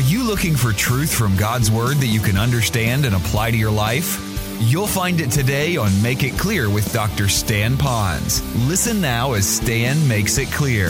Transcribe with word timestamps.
Are 0.00 0.12
you 0.12 0.24
looking 0.24 0.56
for 0.56 0.72
truth 0.72 1.12
from 1.12 1.36
God's 1.36 1.70
Word 1.70 1.98
that 1.98 2.06
you 2.06 2.20
can 2.20 2.38
understand 2.38 3.04
and 3.04 3.14
apply 3.14 3.50
to 3.50 3.56
your 3.58 3.70
life? 3.70 4.18
You'll 4.58 4.86
find 4.86 5.20
it 5.20 5.30
today 5.30 5.76
on 5.76 5.90
Make 6.00 6.22
It 6.22 6.38
Clear 6.38 6.70
with 6.70 6.90
Dr. 6.90 7.28
Stan 7.28 7.76
Ponz. 7.76 8.40
Listen 8.66 9.02
now 9.02 9.34
as 9.34 9.46
Stan 9.46 10.08
makes 10.08 10.38
it 10.38 10.50
clear. 10.52 10.88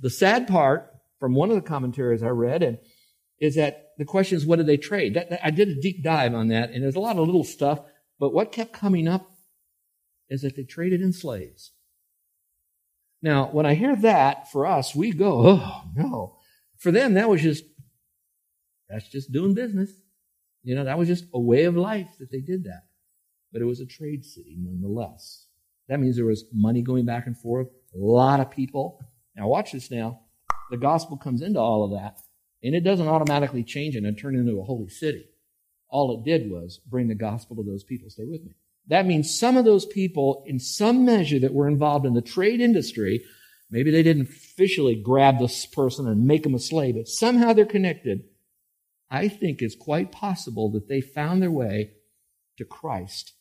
The 0.00 0.08
sad 0.08 0.46
part 0.46 0.94
from 1.18 1.34
one 1.34 1.50
of 1.50 1.56
the 1.56 1.62
commentaries 1.62 2.22
I 2.22 2.28
read 2.28 2.62
and 2.62 2.78
is 3.40 3.56
that 3.56 3.88
the 3.98 4.04
question 4.04 4.36
is, 4.36 4.46
what 4.46 4.58
did 4.58 4.68
they 4.68 4.76
trade? 4.76 5.14
That, 5.14 5.30
that, 5.30 5.44
I 5.44 5.50
did 5.50 5.66
a 5.66 5.80
deep 5.80 6.04
dive 6.04 6.32
on 6.32 6.46
that, 6.48 6.70
and 6.70 6.84
there's 6.84 6.94
a 6.94 7.00
lot 7.00 7.16
of 7.16 7.26
little 7.26 7.42
stuff, 7.42 7.80
but 8.20 8.32
what 8.32 8.52
kept 8.52 8.72
coming 8.72 9.08
up 9.08 9.29
is 10.30 10.42
that 10.42 10.56
they 10.56 10.62
traded 10.62 11.02
in 11.02 11.12
slaves. 11.12 11.72
Now, 13.20 13.50
when 13.52 13.66
I 13.66 13.74
hear 13.74 13.96
that, 13.96 14.50
for 14.50 14.66
us, 14.66 14.94
we 14.94 15.12
go, 15.12 15.46
oh, 15.46 15.82
no. 15.94 16.36
For 16.78 16.90
them, 16.90 17.14
that 17.14 17.28
was 17.28 17.42
just, 17.42 17.64
that's 18.88 19.08
just 19.08 19.32
doing 19.32 19.52
business. 19.52 19.90
You 20.62 20.74
know, 20.74 20.84
that 20.84 20.98
was 20.98 21.08
just 21.08 21.24
a 21.34 21.40
way 21.40 21.64
of 21.64 21.76
life 21.76 22.08
that 22.18 22.30
they 22.30 22.40
did 22.40 22.64
that. 22.64 22.84
But 23.52 23.60
it 23.60 23.66
was 23.66 23.80
a 23.80 23.86
trade 23.86 24.24
city 24.24 24.56
nonetheless. 24.58 25.46
That 25.88 26.00
means 26.00 26.16
there 26.16 26.24
was 26.24 26.44
money 26.52 26.82
going 26.82 27.04
back 27.04 27.26
and 27.26 27.36
forth, 27.36 27.66
a 27.94 27.98
lot 27.98 28.40
of 28.40 28.50
people. 28.50 29.00
Now, 29.36 29.48
watch 29.48 29.72
this 29.72 29.90
now. 29.90 30.20
The 30.70 30.76
gospel 30.76 31.16
comes 31.16 31.42
into 31.42 31.58
all 31.58 31.84
of 31.84 31.90
that, 32.00 32.20
and 32.62 32.74
it 32.74 32.84
doesn't 32.84 33.08
automatically 33.08 33.64
change 33.64 33.96
it 33.96 34.04
and 34.04 34.16
turn 34.16 34.36
into 34.36 34.60
a 34.60 34.64
holy 34.64 34.88
city. 34.88 35.26
All 35.88 36.16
it 36.16 36.24
did 36.24 36.48
was 36.48 36.78
bring 36.78 37.08
the 37.08 37.14
gospel 37.16 37.56
to 37.56 37.64
those 37.64 37.82
people. 37.82 38.08
Stay 38.08 38.24
with 38.24 38.44
me. 38.44 38.52
That 38.88 39.06
means 39.06 39.38
some 39.38 39.56
of 39.56 39.64
those 39.64 39.86
people, 39.86 40.42
in 40.46 40.58
some 40.58 41.04
measure, 41.04 41.38
that 41.38 41.54
were 41.54 41.68
involved 41.68 42.06
in 42.06 42.14
the 42.14 42.22
trade 42.22 42.60
industry, 42.60 43.24
maybe 43.70 43.90
they 43.90 44.02
didn't 44.02 44.28
officially 44.28 44.96
grab 44.96 45.38
this 45.38 45.66
person 45.66 46.08
and 46.08 46.26
make 46.26 46.42
them 46.42 46.54
a 46.54 46.58
slave, 46.58 46.96
but 46.96 47.08
somehow 47.08 47.52
they're 47.52 47.66
connected. 47.66 48.24
I 49.10 49.28
think 49.28 49.60
it's 49.60 49.76
quite 49.76 50.12
possible 50.12 50.70
that 50.72 50.88
they 50.88 51.00
found 51.00 51.42
their 51.42 51.50
way 51.50 51.92
to 52.58 52.64
Christ 52.64 53.32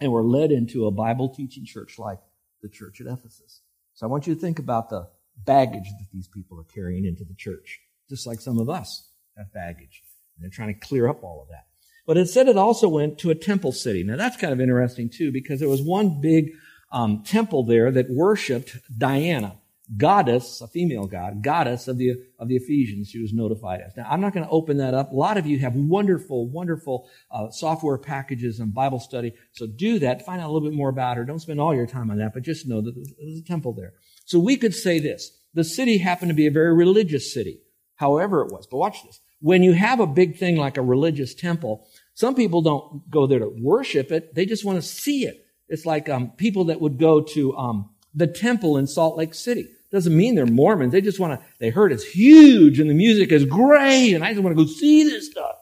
and 0.00 0.12
were 0.12 0.22
led 0.22 0.50
into 0.50 0.86
a 0.86 0.90
Bible 0.90 1.28
teaching 1.28 1.64
church 1.64 1.98
like 1.98 2.18
the 2.62 2.68
church 2.68 3.00
at 3.00 3.06
Ephesus. 3.06 3.62
So 3.94 4.06
I 4.06 4.10
want 4.10 4.26
you 4.26 4.34
to 4.34 4.40
think 4.40 4.58
about 4.58 4.90
the 4.90 5.08
baggage 5.36 5.88
that 5.88 6.08
these 6.12 6.28
people 6.28 6.58
are 6.60 6.64
carrying 6.64 7.04
into 7.04 7.24
the 7.24 7.34
church, 7.34 7.80
just 8.08 8.26
like 8.26 8.40
some 8.40 8.58
of 8.58 8.68
us 8.68 9.08
have 9.36 9.52
baggage. 9.52 10.02
And 10.34 10.44
they're 10.44 10.50
trying 10.50 10.74
to 10.74 10.86
clear 10.86 11.08
up 11.08 11.22
all 11.22 11.42
of 11.42 11.48
that. 11.48 11.66
But 12.06 12.16
it 12.16 12.28
said 12.28 12.48
it 12.48 12.56
also 12.56 12.88
went 12.88 13.18
to 13.18 13.30
a 13.30 13.34
temple 13.34 13.72
city. 13.72 14.04
Now 14.04 14.16
that's 14.16 14.36
kind 14.36 14.52
of 14.52 14.60
interesting 14.60 15.10
too, 15.10 15.32
because 15.32 15.60
there 15.60 15.68
was 15.68 15.82
one 15.82 16.20
big 16.20 16.52
um, 16.92 17.24
temple 17.24 17.64
there 17.64 17.90
that 17.90 18.08
worshipped 18.08 18.76
Diana, 18.96 19.56
goddess, 19.96 20.60
a 20.60 20.68
female 20.68 21.06
god, 21.06 21.42
goddess 21.42 21.88
of 21.88 21.98
the 21.98 22.14
of 22.38 22.46
the 22.46 22.56
Ephesians. 22.56 23.10
She 23.10 23.20
was 23.20 23.32
notified 23.32 23.80
as. 23.80 23.96
Now 23.96 24.06
I'm 24.08 24.20
not 24.20 24.32
going 24.32 24.46
to 24.46 24.50
open 24.52 24.76
that 24.76 24.94
up. 24.94 25.10
A 25.10 25.16
lot 25.16 25.36
of 25.36 25.46
you 25.46 25.58
have 25.58 25.74
wonderful, 25.74 26.48
wonderful 26.48 27.08
uh, 27.30 27.50
software 27.50 27.98
packages 27.98 28.60
and 28.60 28.72
Bible 28.72 29.00
study, 29.00 29.32
so 29.52 29.66
do 29.66 29.98
that. 29.98 30.24
Find 30.24 30.40
out 30.40 30.46
a 30.48 30.52
little 30.52 30.68
bit 30.68 30.76
more 30.76 30.88
about 30.88 31.16
her. 31.16 31.24
Don't 31.24 31.40
spend 31.40 31.60
all 31.60 31.74
your 31.74 31.86
time 31.88 32.10
on 32.10 32.18
that, 32.18 32.34
but 32.34 32.44
just 32.44 32.68
know 32.68 32.80
that 32.80 32.94
there's 32.94 33.40
a 33.40 33.44
temple 33.44 33.72
there. 33.72 33.94
So 34.24 34.38
we 34.38 34.56
could 34.56 34.74
say 34.74 35.00
this: 35.00 35.32
the 35.54 35.64
city 35.64 35.98
happened 35.98 36.30
to 36.30 36.36
be 36.36 36.46
a 36.46 36.52
very 36.52 36.72
religious 36.72 37.34
city, 37.34 37.62
however 37.96 38.42
it 38.42 38.52
was. 38.52 38.68
But 38.68 38.78
watch 38.78 39.02
this. 39.04 39.20
When 39.40 39.62
you 39.62 39.72
have 39.72 40.00
a 40.00 40.06
big 40.06 40.38
thing 40.38 40.56
like 40.56 40.76
a 40.76 40.82
religious 40.82 41.34
temple, 41.34 41.86
some 42.14 42.34
people 42.34 42.62
don't 42.62 43.08
go 43.10 43.26
there 43.26 43.38
to 43.38 43.52
worship 43.60 44.10
it. 44.10 44.34
They 44.34 44.46
just 44.46 44.64
want 44.64 44.76
to 44.76 44.82
see 44.82 45.26
it. 45.26 45.46
It's 45.68 45.84
like 45.84 46.08
um, 46.08 46.30
people 46.32 46.64
that 46.66 46.80
would 46.80 46.98
go 46.98 47.20
to 47.20 47.56
um, 47.56 47.90
the 48.14 48.26
temple 48.26 48.76
in 48.78 48.86
Salt 48.86 49.16
Lake 49.16 49.34
City. 49.34 49.68
Doesn't 49.92 50.16
mean 50.16 50.34
they're 50.34 50.46
Mormons. 50.46 50.92
They 50.92 51.00
just 51.00 51.20
want 51.20 51.38
to, 51.38 51.46
they 51.58 51.70
heard 51.70 51.92
it's 51.92 52.04
huge 52.04 52.80
and 52.80 52.90
the 52.90 52.94
music 52.94 53.32
is 53.32 53.44
great 53.44 54.14
and 54.14 54.24
I 54.24 54.32
just 54.32 54.42
want 54.42 54.56
to 54.56 54.64
go 54.64 54.68
see 54.68 55.04
this 55.04 55.30
stuff. 55.30 55.56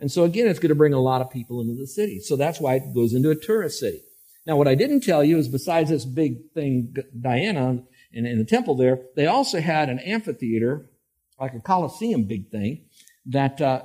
And 0.00 0.10
so 0.10 0.24
again, 0.24 0.48
it's 0.48 0.58
going 0.58 0.70
to 0.70 0.74
bring 0.74 0.92
a 0.92 1.00
lot 1.00 1.20
of 1.20 1.30
people 1.30 1.60
into 1.60 1.74
the 1.74 1.86
city. 1.86 2.20
So 2.20 2.36
that's 2.36 2.60
why 2.60 2.74
it 2.74 2.94
goes 2.94 3.14
into 3.14 3.30
a 3.30 3.36
tourist 3.36 3.80
city. 3.80 4.02
Now, 4.46 4.56
what 4.56 4.68
I 4.68 4.74
didn't 4.74 5.00
tell 5.00 5.24
you 5.24 5.38
is 5.38 5.48
besides 5.48 5.88
this 5.88 6.04
big 6.04 6.50
thing, 6.52 6.94
Diana, 7.18 7.82
in, 8.12 8.26
in 8.26 8.38
the 8.38 8.44
temple 8.44 8.74
there, 8.74 9.00
they 9.16 9.26
also 9.26 9.60
had 9.60 9.88
an 9.88 9.98
amphitheater, 10.00 10.90
like 11.40 11.54
a 11.54 11.60
Coliseum 11.60 12.24
big 12.24 12.50
thing, 12.50 12.86
that 13.26 13.60
uh, 13.60 13.82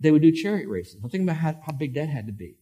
they 0.00 0.10
would 0.10 0.22
do 0.22 0.32
chariot 0.32 0.68
races. 0.68 1.00
Now 1.02 1.08
think 1.08 1.24
about 1.24 1.36
how, 1.36 1.60
how 1.64 1.72
big 1.72 1.94
that 1.94 2.08
had 2.08 2.26
to 2.26 2.32
be. 2.32 2.56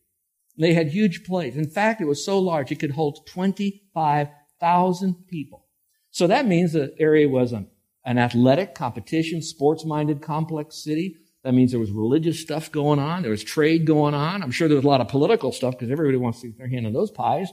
They 0.59 0.75
had 0.75 0.88
huge 0.88 1.25
plays. 1.25 1.56
In 1.56 1.69
fact, 1.69 2.00
it 2.00 2.06
was 2.06 2.25
so 2.25 2.38
large 2.38 2.72
it 2.72 2.81
could 2.81 2.93
hold 2.93 3.26
25,000 3.26 5.26
people. 5.28 5.66
So 6.10 6.26
that 6.26 6.47
means 6.47 6.72
the 6.72 6.94
area 6.99 7.28
was 7.28 7.53
an, 7.53 7.69
an 8.04 8.19
athletic 8.19 8.75
competition, 8.75 9.41
sports-minded 9.41 10.21
complex 10.21 10.82
city. 10.82 11.16
That 11.44 11.55
means 11.55 11.70
there 11.70 11.78
was 11.78 11.93
religious 11.93 12.41
stuff 12.41 12.72
going 12.72 12.99
on. 12.99 13.22
There 13.22 13.31
was 13.31 13.44
trade 13.44 13.87
going 13.87 14.15
on. 14.15 14.43
I'm 14.43 14.50
sure 14.50 14.66
there 14.66 14.76
was 14.76 14.84
a 14.84 14.88
lot 14.88 15.00
of 15.00 15.09
political 15.09 15.53
stuff 15.53 15.75
because 15.75 15.93
everybody 15.93 16.16
wants 16.16 16.41
to 16.41 16.49
get 16.49 16.59
their 16.59 16.69
hand 16.69 16.87
on 16.87 16.93
those 16.93 17.12
pies. 17.12 17.50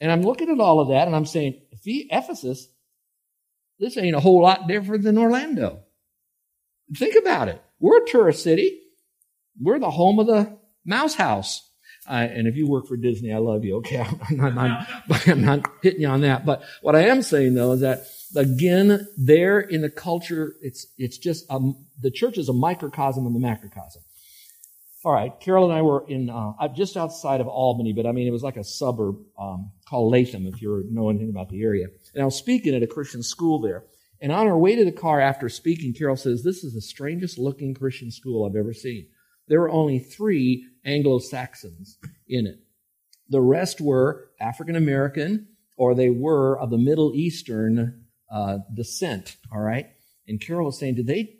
And 0.00 0.10
I'm 0.10 0.22
looking 0.22 0.48
at 0.48 0.58
all 0.58 0.80
of 0.80 0.88
that 0.88 1.06
and 1.06 1.14
I'm 1.14 1.26
saying, 1.26 1.60
Ephesus, 1.84 2.66
this 3.78 3.98
ain't 3.98 4.16
a 4.16 4.20
whole 4.20 4.42
lot 4.42 4.66
different 4.66 5.04
than 5.04 5.18
Orlando. 5.18 5.80
Think 6.96 7.16
about 7.16 7.48
it. 7.48 7.62
We're 7.80 8.02
a 8.02 8.06
tourist 8.06 8.42
city. 8.42 8.80
We're 9.60 9.78
the 9.78 9.90
home 9.90 10.18
of 10.18 10.26
the 10.26 10.58
mouse 10.84 11.14
house. 11.14 11.68
Uh, 12.08 12.14
and 12.14 12.48
if 12.48 12.56
you 12.56 12.68
work 12.68 12.88
for 12.88 12.96
Disney, 12.96 13.32
I 13.32 13.38
love 13.38 13.64
you. 13.64 13.76
Okay. 13.76 14.04
I'm 14.28 14.36
not, 14.36 14.54
I'm, 14.54 14.86
I'm 15.26 15.44
not 15.44 15.70
hitting 15.82 16.00
you 16.00 16.08
on 16.08 16.22
that. 16.22 16.44
But 16.44 16.62
what 16.80 16.96
I 16.96 17.06
am 17.06 17.22
saying 17.22 17.54
though 17.54 17.72
is 17.72 17.80
that 17.80 18.06
again, 18.34 19.06
there 19.16 19.60
in 19.60 19.82
the 19.82 19.90
culture, 19.90 20.54
it's, 20.62 20.86
it's 20.98 21.18
just, 21.18 21.48
um, 21.50 21.86
the 22.00 22.10
church 22.10 22.38
is 22.38 22.48
a 22.48 22.52
microcosm 22.52 23.26
of 23.26 23.32
the 23.32 23.38
macrocosm. 23.38 24.02
All 25.04 25.12
right. 25.12 25.32
Carol 25.40 25.64
and 25.64 25.74
I 25.74 25.82
were 25.82 26.04
in, 26.08 26.30
uh, 26.30 26.52
just 26.74 26.96
outside 26.96 27.40
of 27.40 27.48
Albany, 27.48 27.92
but 27.92 28.06
I 28.06 28.12
mean, 28.12 28.26
it 28.26 28.30
was 28.30 28.42
like 28.42 28.56
a 28.56 28.64
suburb, 28.64 29.16
um, 29.38 29.72
called 29.88 30.12
Latham, 30.12 30.46
if 30.46 30.62
you 30.62 30.84
know 30.90 31.10
anything 31.10 31.30
about 31.30 31.50
the 31.50 31.62
area. 31.62 31.88
And 32.14 32.22
I 32.22 32.24
was 32.24 32.36
speaking 32.36 32.74
at 32.74 32.82
a 32.82 32.86
Christian 32.86 33.22
school 33.22 33.60
there. 33.60 33.84
And 34.22 34.32
on 34.32 34.46
our 34.46 34.56
way 34.56 34.76
to 34.76 34.84
the 34.84 34.92
car 34.92 35.20
after 35.20 35.50
speaking, 35.50 35.92
Carol 35.92 36.16
says, 36.16 36.42
this 36.42 36.64
is 36.64 36.72
the 36.72 36.80
strangest 36.80 37.38
looking 37.38 37.74
Christian 37.74 38.10
school 38.10 38.46
I've 38.46 38.56
ever 38.56 38.72
seen 38.72 39.08
there 39.48 39.60
were 39.60 39.70
only 39.70 39.98
three 39.98 40.66
Anglo 40.84 41.18
Saxons 41.18 41.98
in 42.28 42.46
it. 42.46 42.56
The 43.28 43.40
rest 43.40 43.80
were 43.80 44.30
African 44.40 44.76
American 44.76 45.48
or 45.76 45.94
they 45.94 46.10
were 46.10 46.58
of 46.58 46.70
the 46.70 46.78
Middle 46.78 47.14
Eastern 47.14 48.04
uh, 48.30 48.58
descent, 48.74 49.36
all 49.52 49.60
right? 49.60 49.86
And 50.26 50.40
Carol 50.40 50.66
was 50.66 50.78
saying, 50.78 50.94
did 50.94 51.06
they 51.06 51.34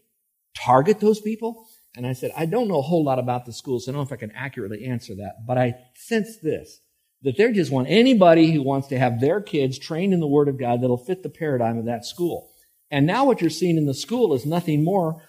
target 0.55 1.01
those 1.01 1.21
people? 1.21 1.67
And 1.97 2.07
I 2.07 2.13
said, 2.13 2.33
I 2.37 2.47
don't 2.47 2.69
know 2.69 2.79
a 2.79 2.83
whole 2.83 3.05
lot 3.05 3.19
about 3.19 3.45
the 3.45 3.53
school, 3.53 3.79
so 3.79 3.91
I 3.91 3.93
don't 3.93 4.01
know 4.01 4.07
if 4.07 4.13
I 4.13 4.17
can 4.17 4.33
accurately 4.33 4.85
answer 4.85 5.15
that. 5.17 5.47
But 5.47 5.59
I 5.59 5.75
sense 5.95 6.39
this, 6.43 6.81
that 7.23 7.37
they 7.37 7.53
just 7.53 7.71
want 7.71 7.89
anybody 7.89 8.51
who 8.53 8.63
wants 8.63 8.89
to 8.89 8.99
have 8.99 9.21
their 9.21 9.41
kids 9.41 9.79
trained 9.79 10.13
in 10.13 10.21
the 10.21 10.27
Word 10.27 10.49
of 10.49 10.59
God 10.59 10.83
that'll 10.83 10.97
fit 10.97 11.23
the 11.23 11.29
paradigm 11.29 11.79
of 11.79 11.85
that 11.85 12.05
school. 12.05 12.52
And 12.93 13.07
now 13.07 13.25
what 13.25 13.41
you're 13.41 13.51
seeing 13.51 13.79
in 13.79 13.87
the 13.87 13.95
school 13.95 14.35
is 14.35 14.45
nothing 14.45 14.85
more 14.85 15.23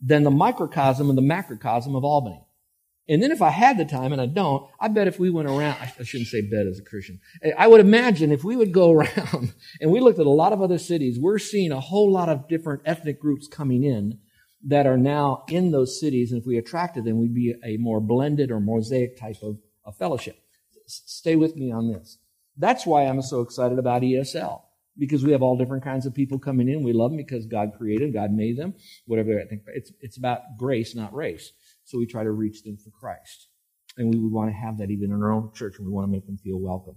than 0.00 0.24
the 0.24 0.30
microcosm 0.30 1.10
and 1.10 1.18
the 1.18 1.22
macrocosm 1.22 1.94
of 1.94 2.02
Albany. 2.02 2.44
And 3.08 3.22
then 3.22 3.30
if 3.30 3.42
I 3.42 3.50
had 3.50 3.76
the 3.76 3.84
time, 3.84 4.12
and 4.12 4.22
I 4.22 4.26
don't, 4.26 4.66
I 4.80 4.88
bet 4.88 5.06
if 5.06 5.18
we 5.18 5.28
went 5.28 5.48
around, 5.48 5.76
I 5.80 6.02
shouldn't 6.02 6.30
say 6.30 6.40
bet 6.40 6.66
as 6.66 6.78
a 6.78 6.82
Christian. 6.82 7.20
I 7.58 7.66
would 7.68 7.80
imagine 7.80 8.32
if 8.32 8.42
we 8.42 8.56
would 8.56 8.72
go 8.72 8.90
around 8.92 9.52
and 9.80 9.92
we 9.92 10.00
looked 10.00 10.18
at 10.18 10.26
a 10.26 10.30
lot 10.30 10.54
of 10.54 10.62
other 10.62 10.78
cities, 10.78 11.18
we're 11.20 11.38
seeing 11.38 11.72
a 11.72 11.80
whole 11.80 12.10
lot 12.10 12.30
of 12.30 12.48
different 12.48 12.82
ethnic 12.86 13.20
groups 13.20 13.46
coming 13.46 13.84
in 13.84 14.18
that 14.64 14.86
are 14.86 14.96
now 14.96 15.44
in 15.48 15.72
those 15.72 16.00
cities. 16.00 16.32
And 16.32 16.40
if 16.40 16.46
we 16.46 16.56
attracted 16.56 17.04
them, 17.04 17.20
we'd 17.20 17.34
be 17.34 17.54
a 17.62 17.76
more 17.76 18.00
blended 18.00 18.50
or 18.50 18.60
mosaic 18.60 19.18
type 19.18 19.42
of, 19.42 19.58
of 19.84 19.96
fellowship. 19.98 20.38
Stay 20.86 21.36
with 21.36 21.54
me 21.54 21.70
on 21.70 21.92
this. 21.92 22.18
That's 22.56 22.86
why 22.86 23.02
I'm 23.02 23.20
so 23.20 23.40
excited 23.40 23.78
about 23.78 24.02
ESL 24.02 24.62
because 24.98 25.24
we 25.24 25.32
have 25.32 25.42
all 25.42 25.56
different 25.56 25.84
kinds 25.84 26.06
of 26.06 26.14
people 26.14 26.38
coming 26.38 26.68
in. 26.68 26.82
We 26.82 26.92
love 26.92 27.10
them 27.10 27.16
because 27.16 27.46
God 27.46 27.72
created, 27.76 28.08
them, 28.08 28.12
God 28.12 28.32
made 28.32 28.56
them, 28.56 28.74
whatever 29.06 29.40
I 29.40 29.44
think. 29.44 29.62
It's, 29.68 29.92
it's 30.00 30.16
about 30.16 30.58
grace, 30.58 30.94
not 30.94 31.14
race. 31.14 31.52
So 31.84 31.98
we 31.98 32.06
try 32.06 32.24
to 32.24 32.30
reach 32.30 32.62
them 32.62 32.76
for 32.76 32.90
Christ. 32.90 33.48
And 33.96 34.08
we 34.08 34.18
would 34.18 34.32
want 34.32 34.50
to 34.50 34.54
have 34.54 34.78
that 34.78 34.90
even 34.90 35.10
in 35.10 35.22
our 35.22 35.32
own 35.32 35.52
church 35.54 35.78
and 35.78 35.86
we 35.86 35.92
want 35.92 36.06
to 36.06 36.12
make 36.12 36.26
them 36.26 36.38
feel 36.38 36.58
welcome. 36.58 36.96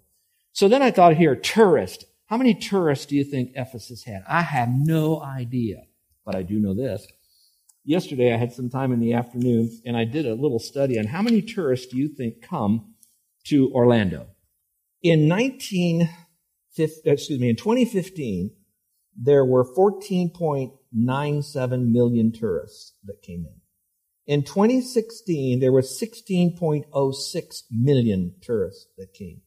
So 0.54 0.68
then 0.68 0.82
I 0.82 0.92
thought 0.92 1.16
here, 1.16 1.36
tourist. 1.36 2.06
How 2.28 2.38
many 2.38 2.56
tourists 2.56 3.06
do 3.06 3.16
you 3.16 3.24
think 3.24 3.52
Ephesus 3.56 4.04
had? 4.04 4.24
I 4.28 4.42
have 4.42 4.70
no 4.70 5.22
idea, 5.22 5.84
but 6.26 6.36
I 6.36 6.42
do 6.42 6.60
know 6.60 6.74
this. 6.74 7.06
Yesterday 7.84 8.34
I 8.34 8.38
had 8.38 8.52
some 8.52 8.70
time 8.70 8.92
in 8.92 9.00
the 9.00 9.14
afternoon 9.14 9.70
and 9.86 9.96
I 9.96 10.06
did 10.06 10.26
a 10.26 10.34
little 10.34 10.58
study 10.58 10.98
on 10.98 11.06
how 11.06 11.22
many 11.22 11.42
tourists 11.42 11.86
do 11.88 11.98
you 11.98 12.08
think 12.08 12.42
come 12.42 12.96
to 13.46 13.72
Orlando? 13.74 14.28
In 15.04 15.28
19, 15.28 16.10
excuse 16.78 17.40
me, 17.40 17.50
in 17.50 17.56
2015, 17.56 18.52
there 19.16 19.46
were 19.46 19.64
14.97 19.64 21.92
million 21.92 22.32
tourists 22.32 22.94
that 23.06 23.22
came 23.22 23.46
in. 23.46 23.62
In 24.28 24.44
2016, 24.44 25.60
there 25.60 25.72
were 25.72 25.82
16.06 25.82 27.64
million 27.72 28.34
tourists 28.42 28.88
that 28.98 29.14
came. 29.14 29.42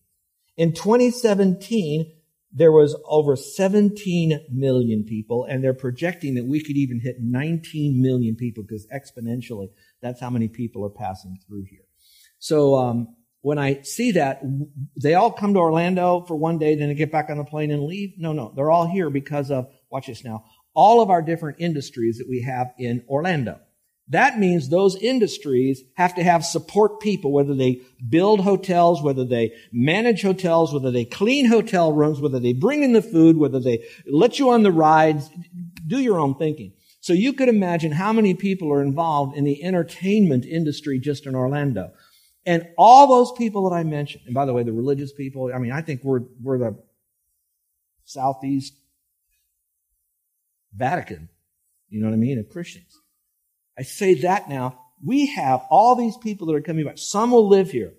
In 0.56 0.72
2017, 0.72 2.12
there 2.52 2.72
was 2.72 2.96
over 3.04 3.36
17 3.36 4.46
million 4.50 5.04
people, 5.04 5.44
and 5.44 5.62
they're 5.62 5.74
projecting 5.74 6.34
that 6.36 6.46
we 6.46 6.62
could 6.62 6.76
even 6.76 7.00
hit 7.00 7.16
19 7.20 8.00
million 8.00 8.36
people 8.36 8.62
because 8.62 8.86
exponentially, 8.86 9.68
that's 10.00 10.20
how 10.20 10.30
many 10.30 10.48
people 10.48 10.84
are 10.84 10.90
passing 10.90 11.38
through 11.46 11.64
here. 11.68 11.84
So 12.38 12.76
um, 12.76 13.16
when 13.48 13.56
I 13.56 13.80
see 13.80 14.12
that, 14.12 14.42
they 15.02 15.14
all 15.14 15.32
come 15.32 15.54
to 15.54 15.58
Orlando 15.60 16.22
for 16.28 16.36
one 16.36 16.58
day, 16.58 16.74
then 16.74 16.88
they 16.88 16.94
get 16.94 17.10
back 17.10 17.30
on 17.30 17.38
the 17.38 17.44
plane 17.44 17.70
and 17.70 17.84
leave. 17.84 18.10
No, 18.18 18.34
no, 18.34 18.52
they're 18.54 18.70
all 18.70 18.86
here 18.86 19.08
because 19.08 19.50
of 19.50 19.68
watch 19.90 20.08
this 20.08 20.22
now. 20.22 20.44
All 20.74 21.00
of 21.00 21.08
our 21.08 21.22
different 21.22 21.56
industries 21.58 22.18
that 22.18 22.28
we 22.28 22.42
have 22.42 22.74
in 22.78 23.06
Orlando. 23.08 23.58
That 24.08 24.38
means 24.38 24.68
those 24.68 24.96
industries 24.96 25.80
have 25.96 26.14
to 26.16 26.22
have 26.22 26.44
support 26.44 27.00
people, 27.00 27.32
whether 27.32 27.54
they 27.54 27.80
build 28.06 28.40
hotels, 28.40 29.02
whether 29.02 29.24
they 29.24 29.54
manage 29.72 30.20
hotels, 30.20 30.74
whether 30.74 30.90
they 30.90 31.06
clean 31.06 31.46
hotel 31.46 31.94
rooms, 31.94 32.20
whether 32.20 32.40
they 32.40 32.52
bring 32.52 32.82
in 32.82 32.92
the 32.92 33.00
food, 33.00 33.38
whether 33.38 33.60
they 33.60 33.82
let 34.06 34.38
you 34.38 34.50
on 34.50 34.62
the 34.62 34.70
rides. 34.70 35.30
Do 35.86 36.00
your 36.00 36.18
own 36.18 36.34
thinking. 36.34 36.74
So 37.00 37.14
you 37.14 37.32
could 37.32 37.48
imagine 37.48 37.92
how 37.92 38.12
many 38.12 38.34
people 38.34 38.70
are 38.70 38.82
involved 38.82 39.38
in 39.38 39.44
the 39.44 39.64
entertainment 39.64 40.44
industry 40.44 40.98
just 40.98 41.24
in 41.24 41.34
Orlando. 41.34 41.92
And 42.48 42.66
all 42.78 43.06
those 43.06 43.30
people 43.36 43.68
that 43.68 43.76
I 43.76 43.84
mentioned, 43.84 44.22
and 44.24 44.34
by 44.34 44.46
the 44.46 44.54
way, 44.54 44.62
the 44.62 44.72
religious 44.72 45.12
people, 45.12 45.52
I 45.54 45.58
mean, 45.58 45.70
I 45.70 45.82
think 45.82 46.02
we're, 46.02 46.22
we're 46.42 46.56
the 46.56 46.78
Southeast 48.06 48.72
Vatican, 50.74 51.28
you 51.90 52.00
know 52.00 52.06
what 52.06 52.14
I 52.14 52.16
mean, 52.16 52.38
of 52.38 52.48
Christians. 52.48 52.98
I 53.78 53.82
say 53.82 54.14
that 54.22 54.48
now. 54.48 54.80
We 55.04 55.26
have 55.26 55.60
all 55.68 55.94
these 55.94 56.16
people 56.16 56.46
that 56.46 56.54
are 56.54 56.62
coming 56.62 56.86
back. 56.86 56.96
Some 56.96 57.32
will 57.32 57.46
live 57.46 57.70
here. 57.70 57.92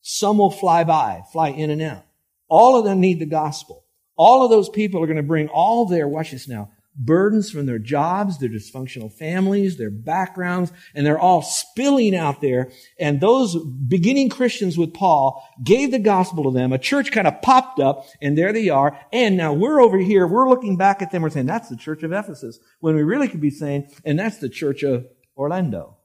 Some 0.00 0.38
will 0.38 0.52
fly 0.52 0.84
by, 0.84 1.24
fly 1.32 1.48
in 1.48 1.70
and 1.70 1.82
out. 1.82 2.04
All 2.48 2.78
of 2.78 2.84
them 2.84 3.00
need 3.00 3.18
the 3.18 3.26
gospel. 3.26 3.84
All 4.16 4.44
of 4.44 4.50
those 4.50 4.68
people 4.68 5.02
are 5.02 5.08
going 5.08 5.16
to 5.16 5.24
bring 5.24 5.48
all 5.48 5.86
their, 5.86 6.06
watch 6.06 6.30
this 6.30 6.46
now, 6.46 6.70
burdens 6.98 7.50
from 7.50 7.66
their 7.66 7.78
jobs, 7.78 8.38
their 8.38 8.48
dysfunctional 8.48 9.12
families, 9.12 9.78
their 9.78 9.90
backgrounds, 9.90 10.72
and 10.94 11.06
they're 11.06 11.18
all 11.18 11.42
spilling 11.42 12.14
out 12.14 12.40
there. 12.40 12.70
And 12.98 13.20
those 13.20 13.56
beginning 13.56 14.28
Christians 14.28 14.76
with 14.76 14.92
Paul 14.92 15.46
gave 15.62 15.92
the 15.92 15.98
gospel 15.98 16.44
to 16.44 16.50
them. 16.50 16.72
A 16.72 16.78
church 16.78 17.12
kind 17.12 17.28
of 17.28 17.40
popped 17.40 17.78
up, 17.78 18.04
and 18.20 18.36
there 18.36 18.52
they 18.52 18.68
are. 18.68 18.98
And 19.12 19.36
now 19.36 19.52
we're 19.52 19.80
over 19.80 19.98
here, 19.98 20.26
we're 20.26 20.48
looking 20.48 20.76
back 20.76 21.00
at 21.00 21.12
them, 21.12 21.22
we're 21.22 21.30
saying, 21.30 21.46
that's 21.46 21.68
the 21.68 21.76
church 21.76 22.02
of 22.02 22.12
Ephesus. 22.12 22.58
When 22.80 22.96
we 22.96 23.02
really 23.02 23.28
could 23.28 23.40
be 23.40 23.50
saying, 23.50 23.88
and 24.04 24.18
that's 24.18 24.38
the 24.38 24.48
church 24.48 24.82
of 24.82 25.06
Orlando. 25.36 25.96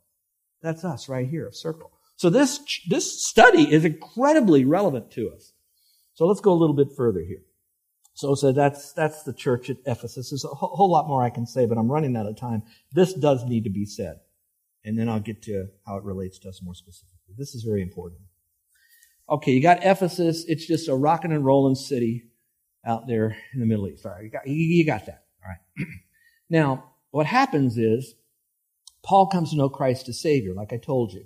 That's 0.62 0.86
us 0.86 1.10
right 1.10 1.28
here, 1.28 1.48
a 1.48 1.54
Circle. 1.54 1.92
So 2.16 2.30
this, 2.30 2.60
this 2.88 3.26
study 3.26 3.74
is 3.74 3.84
incredibly 3.84 4.64
relevant 4.64 5.12
to 5.12 5.32
us. 5.32 5.54
So 6.14 6.26
let's 6.26 6.40
go 6.40 6.54
a 6.54 6.56
little 6.56 6.76
bit 6.76 6.90
further 6.96 7.22
here. 7.22 7.42
So, 8.14 8.36
so 8.36 8.52
that's, 8.52 8.94
that's 8.94 9.24
the 9.24 9.34
church 9.34 9.70
at 9.70 9.78
Ephesus. 9.86 10.30
There's 10.30 10.46
a 10.46 10.50
whole 10.50 10.92
lot 10.92 11.08
more 11.08 11.24
I 11.24 11.30
can 11.30 11.48
say, 11.48 11.66
but 11.66 11.78
I'm 11.78 11.92
running 11.92 12.16
out 12.16 12.28
of 12.28 12.38
time. 12.38 12.64
This 12.92 13.14
does 13.14 13.44
need 13.46 13.64
to 13.64 13.72
be 13.72 13.86
said. 13.86 14.20
And 14.86 15.00
then 15.00 15.10
I'll 15.10 15.20
get 15.20 15.42
to 15.44 15.68
how 15.88 15.98
it 15.98 16.04
relates 16.04 16.38
to 16.40 16.50
us 16.50 16.62
more 16.62 16.76
specifically. 16.76 17.34
This 17.38 17.56
is 17.56 17.64
very 17.64 17.82
important. 17.82 18.22
Okay, 19.30 19.52
you 19.52 19.62
got 19.62 19.84
Ephesus. 19.84 20.46
It's 20.48 20.68
just 20.68 20.90
a 20.90 20.96
rocking 20.96 21.32
and 21.32 21.46
rolling 21.46 21.76
city 21.76 22.26
out 22.86 23.08
there 23.08 23.38
in 23.54 23.60
the 23.60 23.66
Middle 23.66 23.88
East. 23.88 24.06
All 24.06 24.12
right, 24.12 24.24
you 24.24 24.30
got, 24.30 24.48
you 24.48 24.86
got 24.86 25.06
that. 25.06 25.24
All 25.44 25.50
right. 25.50 25.88
now, 26.50 26.92
what 27.12 27.26
happens 27.26 27.78
is 27.78 28.16
Paul 29.04 29.28
comes 29.28 29.52
to 29.52 29.58
know 29.58 29.70
Christ 29.70 30.10
as 30.10 30.22
Savior, 30.22 30.54
like 30.54 30.74
I 30.74 30.78
told 30.78 31.14
you. 31.14 31.26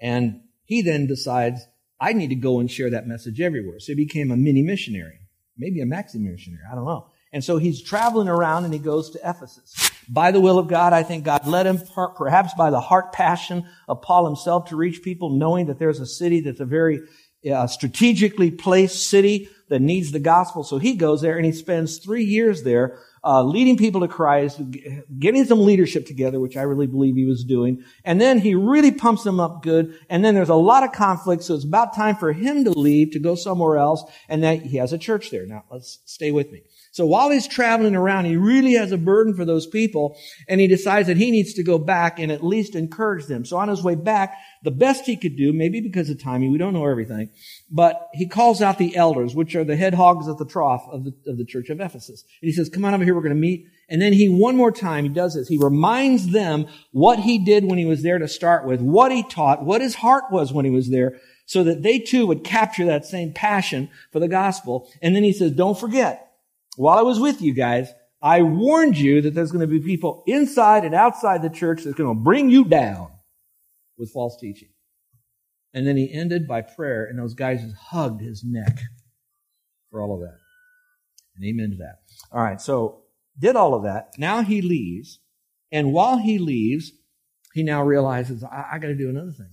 And 0.00 0.42
he 0.64 0.82
then 0.82 1.06
decides, 1.06 1.66
I 2.00 2.12
need 2.12 2.28
to 2.28 2.36
go 2.36 2.60
and 2.60 2.70
share 2.70 2.90
that 2.90 3.06
message 3.06 3.40
everywhere. 3.40 3.80
So 3.80 3.92
he 3.92 3.94
became 3.94 4.30
a 4.30 4.36
mini 4.36 4.62
missionary, 4.62 5.20
maybe 5.56 5.80
a 5.80 5.86
maxi 5.86 6.16
missionary, 6.16 6.62
I 6.70 6.74
don't 6.74 6.84
know. 6.84 7.10
And 7.32 7.44
so 7.44 7.58
he's 7.58 7.82
traveling 7.82 8.28
around 8.28 8.64
and 8.64 8.72
he 8.72 8.78
goes 8.78 9.10
to 9.10 9.18
Ephesus. 9.18 9.90
By 10.08 10.30
the 10.30 10.40
will 10.40 10.58
of 10.58 10.68
God, 10.68 10.92
I 10.92 11.02
think 11.02 11.24
God 11.24 11.46
led 11.46 11.66
him, 11.66 11.80
perhaps 12.16 12.54
by 12.54 12.70
the 12.70 12.80
heart 12.80 13.12
passion 13.12 13.66
of 13.88 14.00
Paul 14.00 14.26
himself 14.26 14.68
to 14.70 14.76
reach 14.76 15.02
people, 15.02 15.30
knowing 15.30 15.66
that 15.66 15.78
there's 15.78 16.00
a 16.00 16.06
city 16.06 16.40
that's 16.40 16.60
a 16.60 16.64
very 16.64 17.00
uh, 17.52 17.66
strategically 17.66 18.50
placed 18.50 19.08
city 19.10 19.48
that 19.68 19.80
needs 19.80 20.12
the 20.12 20.20
gospel. 20.20 20.62
So 20.64 20.78
he 20.78 20.94
goes 20.94 21.20
there 21.22 21.36
and 21.36 21.44
he 21.44 21.52
spends 21.52 21.98
three 21.98 22.24
years 22.24 22.62
there 22.62 22.98
uh, 23.24 23.42
leading 23.42 23.76
people 23.76 24.00
to 24.02 24.08
Christ, 24.08 24.60
getting 25.18 25.44
some 25.44 25.64
leadership 25.64 26.06
together, 26.06 26.38
which 26.38 26.56
I 26.56 26.62
really 26.62 26.86
believe 26.86 27.16
he 27.16 27.24
was 27.24 27.42
doing. 27.42 27.82
And 28.04 28.20
then 28.20 28.38
he 28.38 28.54
really 28.54 28.92
pumps 28.92 29.24
them 29.24 29.40
up 29.40 29.64
good. 29.64 29.98
And 30.08 30.24
then 30.24 30.36
there's 30.36 30.48
a 30.48 30.54
lot 30.54 30.84
of 30.84 30.92
conflict. 30.92 31.42
So 31.42 31.54
it's 31.54 31.64
about 31.64 31.94
time 31.96 32.14
for 32.14 32.32
him 32.32 32.64
to 32.64 32.70
leave 32.70 33.10
to 33.12 33.18
go 33.18 33.34
somewhere 33.34 33.78
else. 33.78 34.04
And 34.28 34.44
that 34.44 34.62
he 34.62 34.76
has 34.76 34.92
a 34.92 34.98
church 34.98 35.30
there. 35.30 35.44
Now 35.44 35.64
let's 35.70 35.98
stay 36.04 36.30
with 36.30 36.52
me. 36.52 36.62
So 36.96 37.04
while 37.04 37.28
he's 37.28 37.46
traveling 37.46 37.94
around, 37.94 38.24
he 38.24 38.36
really 38.36 38.72
has 38.72 38.90
a 38.90 38.96
burden 38.96 39.34
for 39.34 39.44
those 39.44 39.66
people 39.66 40.16
and 40.48 40.62
he 40.62 40.66
decides 40.66 41.08
that 41.08 41.18
he 41.18 41.30
needs 41.30 41.52
to 41.52 41.62
go 41.62 41.76
back 41.76 42.18
and 42.18 42.32
at 42.32 42.42
least 42.42 42.74
encourage 42.74 43.26
them. 43.26 43.44
So 43.44 43.58
on 43.58 43.68
his 43.68 43.82
way 43.82 43.96
back, 43.96 44.34
the 44.62 44.70
best 44.70 45.04
he 45.04 45.18
could 45.18 45.36
do, 45.36 45.52
maybe 45.52 45.82
because 45.82 46.08
of 46.08 46.18
timing, 46.18 46.52
we 46.52 46.56
don't 46.56 46.72
know 46.72 46.86
everything, 46.86 47.28
but 47.70 48.08
he 48.14 48.26
calls 48.26 48.62
out 48.62 48.78
the 48.78 48.96
elders, 48.96 49.34
which 49.34 49.54
are 49.54 49.62
the 49.62 49.76
head 49.76 49.92
hogs 49.92 50.26
at 50.26 50.38
the 50.38 50.46
trough 50.46 50.88
of 50.90 51.04
the, 51.04 51.12
of 51.26 51.36
the 51.36 51.44
church 51.44 51.68
of 51.68 51.82
Ephesus. 51.82 52.24
And 52.40 52.48
he 52.48 52.52
says, 52.52 52.70
come 52.70 52.86
on 52.86 52.94
over 52.94 53.04
here, 53.04 53.14
we're 53.14 53.20
going 53.20 53.34
to 53.34 53.38
meet. 53.38 53.66
And 53.90 54.00
then 54.00 54.14
he, 54.14 54.30
one 54.30 54.56
more 54.56 54.72
time, 54.72 55.04
he 55.04 55.10
does 55.10 55.34
this. 55.34 55.48
He 55.48 55.58
reminds 55.58 56.28
them 56.28 56.64
what 56.92 57.18
he 57.18 57.44
did 57.44 57.66
when 57.66 57.76
he 57.76 57.84
was 57.84 58.04
there 58.04 58.18
to 58.18 58.26
start 58.26 58.64
with, 58.64 58.80
what 58.80 59.12
he 59.12 59.22
taught, 59.22 59.62
what 59.62 59.82
his 59.82 59.96
heart 59.96 60.24
was 60.30 60.50
when 60.50 60.64
he 60.64 60.70
was 60.70 60.88
there, 60.88 61.20
so 61.44 61.62
that 61.62 61.82
they 61.82 61.98
too 61.98 62.26
would 62.26 62.42
capture 62.42 62.86
that 62.86 63.04
same 63.04 63.34
passion 63.34 63.90
for 64.12 64.18
the 64.18 64.28
gospel. 64.28 64.90
And 65.02 65.14
then 65.14 65.24
he 65.24 65.34
says, 65.34 65.52
don't 65.52 65.78
forget, 65.78 66.22
while 66.76 66.98
I 66.98 67.02
was 67.02 67.18
with 67.18 67.42
you 67.42 67.54
guys, 67.54 67.92
I 68.22 68.42
warned 68.42 68.96
you 68.96 69.22
that 69.22 69.34
there's 69.34 69.52
going 69.52 69.60
to 69.60 69.66
be 69.66 69.80
people 69.80 70.22
inside 70.26 70.84
and 70.84 70.94
outside 70.94 71.42
the 71.42 71.50
church 71.50 71.82
that's 71.82 71.96
going 71.96 72.14
to 72.14 72.20
bring 72.20 72.50
you 72.50 72.64
down 72.64 73.10
with 73.98 74.10
false 74.10 74.38
teaching. 74.40 74.68
And 75.74 75.86
then 75.86 75.96
he 75.96 76.12
ended 76.12 76.48
by 76.48 76.62
prayer, 76.62 77.04
and 77.04 77.18
those 77.18 77.34
guys 77.34 77.60
hugged 77.90 78.22
his 78.22 78.42
neck 78.44 78.78
for 79.90 80.00
all 80.00 80.14
of 80.14 80.20
that. 80.20 80.38
And 81.36 81.44
amen 81.44 81.70
to 81.70 81.76
that. 81.76 81.98
All 82.32 82.42
right, 82.42 82.60
so 82.60 83.02
did 83.38 83.56
all 83.56 83.74
of 83.74 83.82
that. 83.82 84.12
Now 84.16 84.42
he 84.42 84.62
leaves, 84.62 85.20
and 85.70 85.92
while 85.92 86.18
he 86.18 86.38
leaves, 86.38 86.92
he 87.52 87.62
now 87.62 87.82
realizes 87.82 88.42
I, 88.42 88.66
I 88.72 88.78
got 88.78 88.88
to 88.88 88.94
do 88.94 89.10
another 89.10 89.32
thing. 89.32 89.50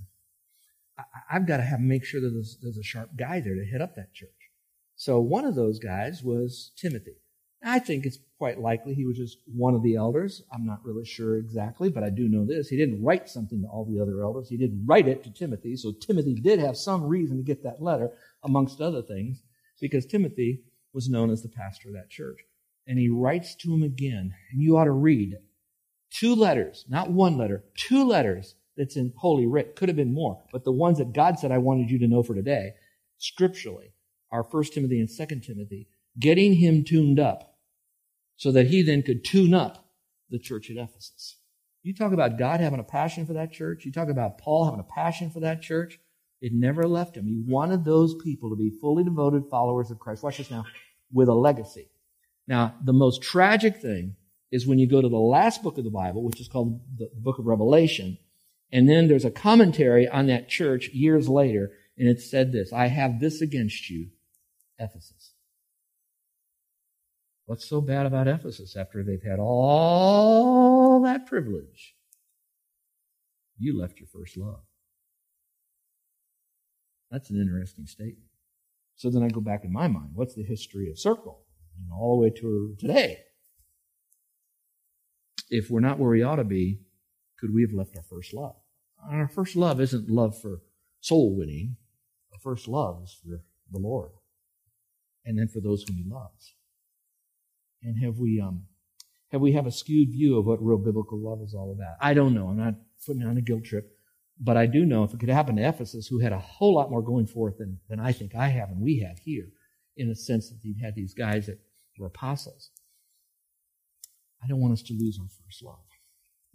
I, 0.97 1.33
have 1.33 1.47
got 1.47 1.57
to 1.57 1.63
have 1.63 1.79
make 1.79 2.05
sure 2.05 2.21
that 2.21 2.29
there's, 2.29 2.57
there's 2.61 2.77
a 2.77 2.83
sharp 2.83 3.09
guy 3.17 3.41
there 3.41 3.55
to 3.55 3.65
hit 3.65 3.81
up 3.81 3.95
that 3.95 4.13
church. 4.13 4.29
So 4.95 5.19
one 5.19 5.45
of 5.45 5.55
those 5.55 5.79
guys 5.79 6.23
was 6.23 6.71
Timothy. 6.77 7.15
I 7.65 7.79
think 7.79 8.05
it's 8.05 8.19
quite 8.37 8.59
likely 8.59 8.93
he 8.93 9.05
was 9.05 9.17
just 9.17 9.37
one 9.45 9.73
of 9.73 9.83
the 9.83 9.95
elders. 9.95 10.41
I'm 10.51 10.65
not 10.65 10.83
really 10.83 11.05
sure 11.05 11.37
exactly, 11.37 11.89
but 11.89 12.03
I 12.03 12.09
do 12.09 12.27
know 12.27 12.45
this. 12.45 12.67
He 12.67 12.75
didn't 12.75 13.03
write 13.03 13.29
something 13.29 13.61
to 13.61 13.67
all 13.67 13.85
the 13.85 14.01
other 14.01 14.21
elders. 14.21 14.49
He 14.49 14.57
didn't 14.57 14.85
write 14.85 15.07
it 15.07 15.23
to 15.23 15.31
Timothy. 15.31 15.77
So 15.77 15.93
Timothy 15.93 16.35
did 16.35 16.59
have 16.59 16.75
some 16.75 17.05
reason 17.05 17.37
to 17.37 17.43
get 17.43 17.63
that 17.63 17.81
letter, 17.81 18.11
amongst 18.43 18.81
other 18.81 19.01
things, 19.01 19.41
because 19.79 20.05
Timothy 20.05 20.63
was 20.93 21.09
known 21.09 21.31
as 21.31 21.41
the 21.41 21.49
pastor 21.49 21.87
of 21.87 21.95
that 21.95 22.09
church. 22.09 22.39
And 22.85 22.99
he 22.99 23.07
writes 23.07 23.55
to 23.55 23.73
him 23.73 23.81
again, 23.81 24.33
and 24.51 24.61
you 24.61 24.75
ought 24.77 24.85
to 24.85 24.91
read 24.91 25.37
two 26.11 26.35
letters, 26.35 26.83
not 26.89 27.11
one 27.11 27.37
letter, 27.37 27.63
two 27.75 28.05
letters 28.05 28.55
that's 28.75 28.97
in 28.97 29.13
Holy 29.15 29.47
Writ. 29.47 29.77
Could 29.77 29.87
have 29.87 29.95
been 29.95 30.13
more, 30.13 30.43
but 30.51 30.65
the 30.65 30.71
ones 30.73 30.97
that 30.97 31.13
God 31.13 31.39
said 31.39 31.51
I 31.51 31.59
wanted 31.59 31.89
you 31.89 31.99
to 31.99 32.07
know 32.07 32.23
for 32.23 32.35
today, 32.35 32.73
scripturally, 33.19 33.92
are 34.33 34.43
1 34.43 34.63
Timothy 34.73 34.99
and 34.99 35.09
2 35.09 35.39
Timothy, 35.39 35.87
getting 36.19 36.55
him 36.55 36.83
tuned 36.83 37.19
up 37.19 37.55
so 38.35 38.51
that 38.51 38.67
he 38.67 38.81
then 38.81 39.03
could 39.03 39.23
tune 39.23 39.53
up 39.53 39.87
the 40.29 40.39
church 40.39 40.69
at 40.71 40.77
Ephesus. 40.77 41.37
You 41.83 41.93
talk 41.93 42.13
about 42.13 42.39
God 42.39 42.59
having 42.59 42.79
a 42.79 42.83
passion 42.83 43.25
for 43.25 43.33
that 43.33 43.51
church. 43.51 43.85
You 43.85 43.91
talk 43.91 44.09
about 44.09 44.39
Paul 44.39 44.65
having 44.65 44.79
a 44.79 44.83
passion 44.83 45.29
for 45.29 45.41
that 45.41 45.61
church. 45.61 45.99
It 46.41 46.51
never 46.53 46.87
left 46.87 47.15
him. 47.15 47.25
He 47.25 47.43
wanted 47.45 47.85
those 47.85 48.15
people 48.15 48.49
to 48.49 48.55
be 48.55 48.71
fully 48.81 49.03
devoted 49.03 49.43
followers 49.49 49.91
of 49.91 49.99
Christ. 49.99 50.23
Watch 50.23 50.39
this 50.39 50.49
now, 50.49 50.65
with 51.11 51.29
a 51.29 51.33
legacy. 51.33 51.89
Now, 52.47 52.75
the 52.83 52.91
most 52.91 53.21
tragic 53.21 53.77
thing 53.77 54.15
is 54.51 54.67
when 54.67 54.79
you 54.79 54.87
go 54.87 55.01
to 55.01 55.09
the 55.09 55.15
last 55.15 55.63
book 55.63 55.77
of 55.77 55.83
the 55.83 55.89
Bible, 55.89 56.23
which 56.23 56.41
is 56.41 56.47
called 56.47 56.81
the 56.97 57.09
book 57.15 57.39
of 57.39 57.45
Revelation, 57.45 58.17
and 58.71 58.89
then 58.89 59.07
there's 59.07 59.25
a 59.25 59.31
commentary 59.31 60.07
on 60.07 60.27
that 60.27 60.49
church 60.49 60.89
years 60.89 61.29
later, 61.29 61.71
and 61.97 62.07
it 62.07 62.19
said 62.19 62.51
this 62.51 62.73
I 62.73 62.87
have 62.87 63.19
this 63.19 63.41
against 63.41 63.89
you, 63.89 64.09
Ephesus. 64.83 65.33
What's 67.45 67.67
so 67.67 67.81
bad 67.81 68.05
about 68.05 68.27
Ephesus 68.27 68.75
after 68.75 69.03
they've 69.03 69.23
had 69.23 69.39
all 69.39 71.01
that 71.03 71.25
privilege? 71.25 71.95
You 73.57 73.79
left 73.79 73.99
your 73.99 74.07
first 74.07 74.37
love. 74.37 74.61
That's 77.11 77.29
an 77.29 77.39
interesting 77.39 77.85
statement. 77.85 78.29
So 78.95 79.09
then 79.09 79.23
I 79.23 79.27
go 79.27 79.41
back 79.41 79.63
in 79.63 79.71
my 79.71 79.87
mind. 79.87 80.11
What's 80.13 80.35
the 80.35 80.43
history 80.43 80.89
of 80.89 80.97
Circle? 80.97 81.45
You 81.77 81.89
know, 81.89 81.95
all 81.95 82.17
the 82.17 82.23
way 82.23 82.29
to 82.41 82.75
today. 82.79 83.17
If 85.49 85.69
we're 85.69 85.81
not 85.81 85.99
where 85.99 86.09
we 86.09 86.23
ought 86.23 86.37
to 86.37 86.43
be, 86.43 86.79
could 87.39 87.53
we 87.53 87.61
have 87.61 87.73
left 87.73 87.95
our 87.97 88.03
first 88.03 88.33
love? 88.33 88.55
Our 89.11 89.27
first 89.27 89.55
love 89.55 89.81
isn't 89.81 90.09
love 90.09 90.39
for 90.39 90.61
soul 91.01 91.35
winning. 91.37 91.75
Our 92.31 92.39
first 92.39 92.67
love 92.67 93.03
is 93.03 93.13
for 93.21 93.41
the 93.71 93.79
Lord. 93.79 94.11
And 95.25 95.37
then 95.37 95.47
for 95.47 95.59
those 95.59 95.83
whom 95.83 95.97
he 95.97 96.05
loves. 96.07 96.55
And 97.81 98.03
have 98.03 98.17
we, 98.17 98.39
um, 98.39 98.63
have 99.31 99.41
we 99.41 99.53
have 99.53 99.65
a 99.65 99.71
skewed 99.71 100.09
view 100.09 100.37
of 100.37 100.45
what 100.45 100.63
real 100.63 100.77
biblical 100.77 101.19
love 101.19 101.41
is 101.41 101.53
all 101.53 101.71
about? 101.71 101.97
I 101.99 102.13
don't 102.13 102.33
know. 102.33 102.47
I'm 102.47 102.57
not 102.57 102.75
putting 103.05 103.23
on 103.23 103.37
a 103.37 103.41
guilt 103.41 103.63
trip. 103.65 103.89
But 104.39 104.57
I 104.57 104.65
do 104.65 104.85
know 104.85 105.03
if 105.03 105.13
it 105.13 105.19
could 105.19 105.29
happen 105.29 105.55
to 105.57 105.67
Ephesus, 105.67 106.07
who 106.07 106.19
had 106.19 106.33
a 106.33 106.39
whole 106.39 106.73
lot 106.73 106.89
more 106.89 107.01
going 107.01 107.27
forth 107.27 107.57
than, 107.59 107.79
than 107.87 107.99
I 107.99 108.11
think 108.11 108.35
I 108.35 108.47
have 108.47 108.69
and 108.69 108.81
we 108.81 108.99
have 109.07 109.19
here, 109.19 109.47
in 109.95 110.09
the 110.09 110.15
sense 110.15 110.49
that 110.49 110.63
you 110.63 110.75
had 110.83 110.95
these 110.95 111.13
guys 111.13 111.45
that 111.45 111.59
were 111.99 112.07
apostles. 112.07 112.71
I 114.43 114.47
don't 114.47 114.59
want 114.59 114.73
us 114.73 114.81
to 114.83 114.93
lose 114.93 115.19
our 115.21 115.27
first 115.27 115.63
love. 115.63 115.85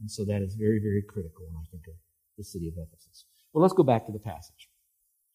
And 0.00 0.10
so 0.10 0.24
that 0.24 0.42
is 0.42 0.54
very, 0.54 0.80
very 0.80 1.02
critical 1.08 1.46
when 1.46 1.56
I 1.56 1.66
think 1.70 1.84
of 1.88 1.94
the 2.36 2.44
city 2.44 2.68
of 2.68 2.74
Ephesus. 2.74 3.24
Well, 3.52 3.62
let's 3.62 3.74
go 3.74 3.82
back 3.82 4.06
to 4.06 4.12
the 4.12 4.18
passage. 4.18 4.68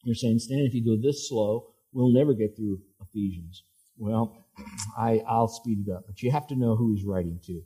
You're 0.04 0.16
saying, 0.16 0.40
Stan, 0.40 0.60
if 0.60 0.74
you 0.74 0.86
go 0.86 1.02
this 1.02 1.30
slow, 1.30 1.73
we'll 1.94 2.14
never 2.14 2.34
get 2.34 2.56
through 2.56 2.80
Ephesians. 3.02 3.64
Well, 3.98 4.46
I, 4.98 5.22
I'll 5.28 5.48
speed 5.48 5.86
it 5.88 5.92
up, 5.92 6.06
but 6.08 6.22
you 6.22 6.32
have 6.32 6.48
to 6.48 6.56
know 6.56 6.76
who 6.76 6.94
he's 6.94 7.06
writing 7.06 7.40
to. 7.46 7.62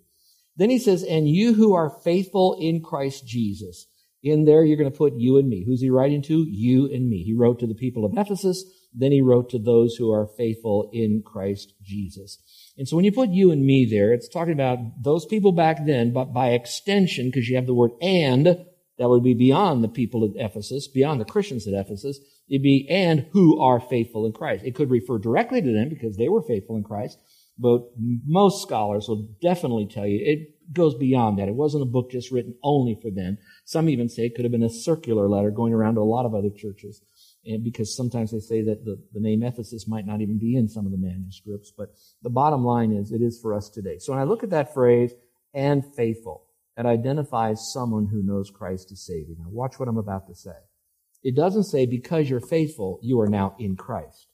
Then 0.55 0.69
he 0.69 0.79
says, 0.79 1.03
and 1.03 1.29
you 1.29 1.53
who 1.53 1.73
are 1.73 1.89
faithful 2.03 2.57
in 2.59 2.81
Christ 2.81 3.25
Jesus. 3.25 3.87
In 4.23 4.45
there, 4.45 4.63
you're 4.63 4.77
going 4.77 4.91
to 4.91 4.97
put 4.97 5.13
you 5.15 5.37
and 5.37 5.47
me. 5.47 5.63
Who's 5.63 5.79
he 5.79 5.91
writing 5.91 6.23
to? 6.23 6.43
You 6.43 6.91
and 6.91 7.07
me. 7.07 7.23
He 7.23 7.33
wrote 7.33 7.59
to 7.59 7.67
the 7.67 7.75
people 7.75 8.03
of 8.03 8.13
Ephesus. 8.17 8.65
Then 8.93 9.11
he 9.11 9.21
wrote 9.21 9.51
to 9.51 9.59
those 9.59 9.95
who 9.95 10.11
are 10.11 10.25
faithful 10.25 10.89
in 10.91 11.21
Christ 11.23 11.73
Jesus. 11.83 12.39
And 12.77 12.87
so 12.87 12.95
when 12.95 13.05
you 13.05 13.11
put 13.11 13.29
you 13.29 13.51
and 13.51 13.63
me 13.63 13.87
there, 13.89 14.13
it's 14.13 14.27
talking 14.27 14.53
about 14.53 14.79
those 15.01 15.25
people 15.27 15.51
back 15.51 15.85
then, 15.85 16.13
but 16.13 16.33
by 16.33 16.49
extension, 16.49 17.27
because 17.27 17.47
you 17.47 17.55
have 17.55 17.67
the 17.67 17.75
word 17.75 17.91
and, 18.01 18.65
that 18.97 19.09
would 19.09 19.23
be 19.23 19.33
beyond 19.33 19.83
the 19.83 19.89
people 19.89 20.25
at 20.25 20.31
Ephesus, 20.35 20.87
beyond 20.87 21.21
the 21.21 21.25
Christians 21.25 21.67
at 21.67 21.73
Ephesus. 21.73 22.19
It'd 22.49 22.63
be 22.63 22.87
and 22.89 23.27
who 23.31 23.59
are 23.59 23.79
faithful 23.79 24.25
in 24.25 24.31
Christ. 24.31 24.63
It 24.65 24.75
could 24.75 24.89
refer 24.89 25.17
directly 25.17 25.61
to 25.61 25.73
them 25.73 25.89
because 25.89 26.17
they 26.17 26.29
were 26.29 26.41
faithful 26.41 26.77
in 26.77 26.83
Christ, 26.83 27.19
but 27.57 27.89
most 28.25 28.61
scholars 28.61 29.07
will 29.07 29.27
definitely 29.41 29.87
tell 29.87 30.05
you 30.05 30.19
it 30.21 30.73
goes 30.73 30.95
beyond 30.95 31.39
that. 31.39 31.47
It 31.47 31.55
wasn't 31.55 31.83
a 31.83 31.87
book 31.87 32.11
just 32.11 32.31
written 32.31 32.55
only 32.63 32.97
for 33.01 33.11
them. 33.11 33.37
Some 33.65 33.89
even 33.89 34.09
say 34.09 34.23
it 34.23 34.35
could 34.35 34.45
have 34.45 34.51
been 34.51 34.63
a 34.63 34.69
circular 34.69 35.29
letter 35.29 35.51
going 35.51 35.73
around 35.73 35.95
to 35.95 36.01
a 36.01 36.03
lot 36.03 36.25
of 36.25 36.35
other 36.35 36.49
churches. 36.49 37.01
And 37.45 37.63
because 37.63 37.95
sometimes 37.95 38.31
they 38.31 38.39
say 38.39 38.61
that 38.63 38.83
the, 38.83 39.01
the 39.13 39.21
name 39.21 39.43
Ephesus 39.43 39.87
might 39.87 40.05
not 40.05 40.19
even 40.21 40.37
be 40.37 40.55
in 40.55 40.67
some 40.67 40.85
of 40.85 40.91
the 40.91 40.97
manuscripts. 40.97 41.71
But 41.75 41.93
the 42.21 42.29
bottom 42.29 42.65
line 42.65 42.91
is 42.91 43.11
it 43.11 43.21
is 43.21 43.39
for 43.39 43.53
us 43.53 43.69
today. 43.69 43.99
So 43.99 44.11
when 44.11 44.21
I 44.21 44.25
look 44.25 44.43
at 44.43 44.49
that 44.49 44.73
phrase, 44.73 45.13
and 45.53 45.83
faithful, 45.95 46.43
it 46.77 46.85
identifies 46.85 47.71
someone 47.73 48.07
who 48.07 48.21
knows 48.21 48.51
Christ 48.51 48.91
as 48.91 49.05
Savior. 49.05 49.35
Now 49.37 49.49
watch 49.49 49.79
what 49.79 49.89
I'm 49.89 49.97
about 49.97 50.27
to 50.27 50.35
say. 50.35 50.51
It 51.23 51.35
doesn't 51.35 51.63
say 51.63 51.85
because 51.85 52.29
you're 52.29 52.39
faithful, 52.39 52.99
you 53.01 53.19
are 53.19 53.27
now 53.27 53.55
in 53.59 53.75
Christ. 53.75 54.27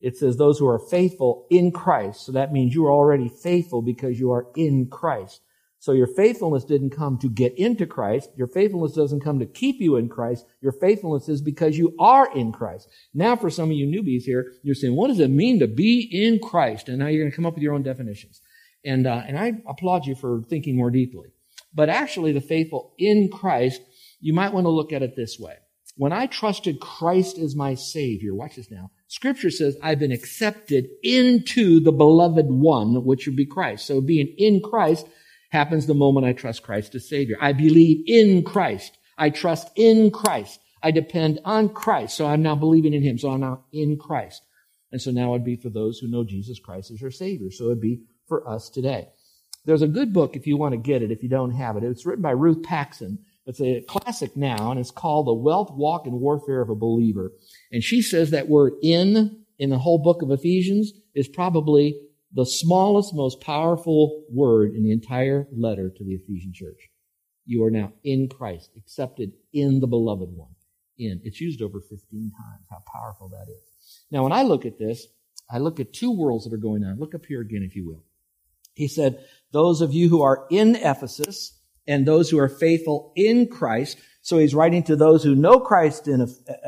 It 0.00 0.16
says 0.16 0.36
those 0.36 0.58
who 0.58 0.68
are 0.68 0.78
faithful 0.78 1.46
in 1.50 1.72
Christ. 1.72 2.24
So 2.24 2.32
that 2.32 2.52
means 2.52 2.74
you 2.74 2.86
are 2.86 2.92
already 2.92 3.28
faithful 3.28 3.82
because 3.82 4.20
you 4.20 4.30
are 4.30 4.46
in 4.54 4.88
Christ. 4.88 5.40
So 5.80 5.92
your 5.92 6.06
faithfulness 6.06 6.64
didn't 6.64 6.90
come 6.90 7.18
to 7.18 7.28
get 7.28 7.56
into 7.56 7.86
Christ. 7.86 8.30
Your 8.36 8.48
faithfulness 8.48 8.92
doesn't 8.92 9.22
come 9.22 9.38
to 9.40 9.46
keep 9.46 9.80
you 9.80 9.96
in 9.96 10.08
Christ. 10.08 10.44
Your 10.60 10.72
faithfulness 10.72 11.28
is 11.28 11.40
because 11.40 11.76
you 11.76 11.94
are 11.98 12.32
in 12.36 12.52
Christ. 12.52 12.88
Now 13.14 13.36
for 13.36 13.50
some 13.50 13.70
of 13.70 13.76
you 13.76 13.86
newbies 13.86 14.22
here, 14.22 14.52
you're 14.62 14.74
saying, 14.74 14.94
what 14.94 15.08
does 15.08 15.20
it 15.20 15.30
mean 15.30 15.58
to 15.60 15.68
be 15.68 16.08
in 16.10 16.38
Christ? 16.40 16.88
And 16.88 16.98
now 16.98 17.06
you're 17.06 17.22
going 17.22 17.30
to 17.30 17.36
come 17.36 17.46
up 17.46 17.54
with 17.54 17.62
your 17.62 17.74
own 17.74 17.82
definitions. 17.82 18.40
And, 18.84 19.06
uh, 19.06 19.22
and 19.26 19.38
I 19.38 19.54
applaud 19.68 20.06
you 20.06 20.14
for 20.14 20.42
thinking 20.48 20.76
more 20.76 20.90
deeply. 20.90 21.28
But 21.78 21.90
actually 21.90 22.32
the 22.32 22.40
faithful 22.40 22.92
in 22.98 23.30
Christ, 23.32 23.80
you 24.18 24.32
might 24.32 24.52
want 24.52 24.64
to 24.64 24.70
look 24.70 24.92
at 24.92 25.02
it 25.02 25.14
this 25.14 25.38
way. 25.38 25.54
When 25.94 26.12
I 26.12 26.26
trusted 26.26 26.80
Christ 26.80 27.38
as 27.38 27.54
my 27.54 27.74
Savior, 27.74 28.34
watch 28.34 28.56
this 28.56 28.68
now. 28.68 28.90
Scripture 29.06 29.48
says 29.48 29.76
I've 29.80 30.00
been 30.00 30.10
accepted 30.10 30.88
into 31.04 31.78
the 31.78 31.92
beloved 31.92 32.46
one, 32.48 33.04
which 33.04 33.26
would 33.26 33.36
be 33.36 33.46
Christ. 33.46 33.86
So 33.86 34.00
being 34.00 34.34
in 34.38 34.60
Christ 34.60 35.06
happens 35.50 35.86
the 35.86 35.94
moment 35.94 36.26
I 36.26 36.32
trust 36.32 36.64
Christ 36.64 36.96
as 36.96 37.08
Savior. 37.08 37.36
I 37.40 37.52
believe 37.52 38.02
in 38.08 38.42
Christ. 38.42 38.98
I 39.16 39.30
trust 39.30 39.70
in 39.76 40.10
Christ. 40.10 40.58
I 40.82 40.90
depend 40.90 41.38
on 41.44 41.68
Christ. 41.68 42.16
So 42.16 42.26
I'm 42.26 42.42
now 42.42 42.56
believing 42.56 42.92
in 42.92 43.04
Him. 43.04 43.18
So 43.18 43.30
I'm 43.30 43.42
now 43.42 43.66
in 43.72 43.98
Christ. 43.98 44.42
And 44.90 45.00
so 45.00 45.12
now 45.12 45.32
it'd 45.32 45.44
be 45.44 45.54
for 45.54 45.70
those 45.70 46.00
who 46.00 46.08
know 46.08 46.24
Jesus 46.24 46.58
Christ 46.58 46.90
as 46.90 47.00
your 47.00 47.12
Savior. 47.12 47.52
So 47.52 47.66
it'd 47.66 47.80
be 47.80 48.00
for 48.26 48.48
us 48.48 48.68
today. 48.68 49.10
There's 49.68 49.82
a 49.82 49.86
good 49.86 50.14
book 50.14 50.34
if 50.34 50.46
you 50.46 50.56
want 50.56 50.72
to 50.72 50.78
get 50.78 51.02
it, 51.02 51.10
if 51.10 51.22
you 51.22 51.28
don't 51.28 51.50
have 51.50 51.76
it. 51.76 51.84
It's 51.84 52.06
written 52.06 52.22
by 52.22 52.30
Ruth 52.30 52.62
Paxson. 52.62 53.18
It's 53.44 53.60
a 53.60 53.82
classic 53.82 54.34
now, 54.34 54.70
and 54.70 54.80
it's 54.80 54.90
called 54.90 55.26
The 55.26 55.34
Wealth, 55.34 55.70
Walk, 55.70 56.06
and 56.06 56.22
Warfare 56.22 56.62
of 56.62 56.70
a 56.70 56.74
Believer. 56.74 57.32
And 57.70 57.84
she 57.84 58.00
says 58.00 58.30
that 58.30 58.48
word 58.48 58.72
in, 58.82 59.44
in 59.58 59.68
the 59.68 59.76
whole 59.76 59.98
book 59.98 60.22
of 60.22 60.30
Ephesians, 60.30 60.94
is 61.14 61.28
probably 61.28 62.00
the 62.32 62.46
smallest, 62.46 63.14
most 63.14 63.42
powerful 63.42 64.24
word 64.32 64.72
in 64.72 64.84
the 64.84 64.90
entire 64.90 65.46
letter 65.54 65.90
to 65.94 66.02
the 66.02 66.12
Ephesian 66.14 66.54
church. 66.54 66.88
You 67.44 67.62
are 67.64 67.70
now 67.70 67.92
in 68.04 68.30
Christ, 68.30 68.70
accepted 68.74 69.32
in 69.52 69.80
the 69.80 69.86
beloved 69.86 70.30
one. 70.34 70.54
In. 70.96 71.20
It's 71.24 71.42
used 71.42 71.60
over 71.60 71.82
15 71.82 72.00
times. 72.10 72.64
How 72.70 72.78
powerful 72.90 73.28
that 73.28 73.52
is. 73.52 74.00
Now, 74.10 74.22
when 74.22 74.32
I 74.32 74.44
look 74.44 74.64
at 74.64 74.78
this, 74.78 75.06
I 75.50 75.58
look 75.58 75.78
at 75.78 75.92
two 75.92 76.10
worlds 76.10 76.46
that 76.46 76.54
are 76.54 76.56
going 76.56 76.84
on. 76.84 76.98
Look 76.98 77.14
up 77.14 77.26
here 77.26 77.42
again, 77.42 77.62
if 77.62 77.76
you 77.76 77.86
will. 77.86 78.04
He 78.78 78.86
said, 78.86 79.18
those 79.52 79.80
of 79.80 79.92
you 79.92 80.08
who 80.08 80.22
are 80.22 80.46
in 80.50 80.76
Ephesus 80.76 81.58
and 81.86 82.06
those 82.06 82.30
who 82.30 82.38
are 82.38 82.48
faithful 82.48 83.12
in 83.16 83.48
Christ. 83.48 83.98
So 84.20 84.36
he's 84.36 84.54
writing 84.54 84.82
to 84.84 84.96
those 84.96 85.24
who 85.24 85.34
know 85.34 85.58
Christ 85.58 86.06
in 86.06 86.26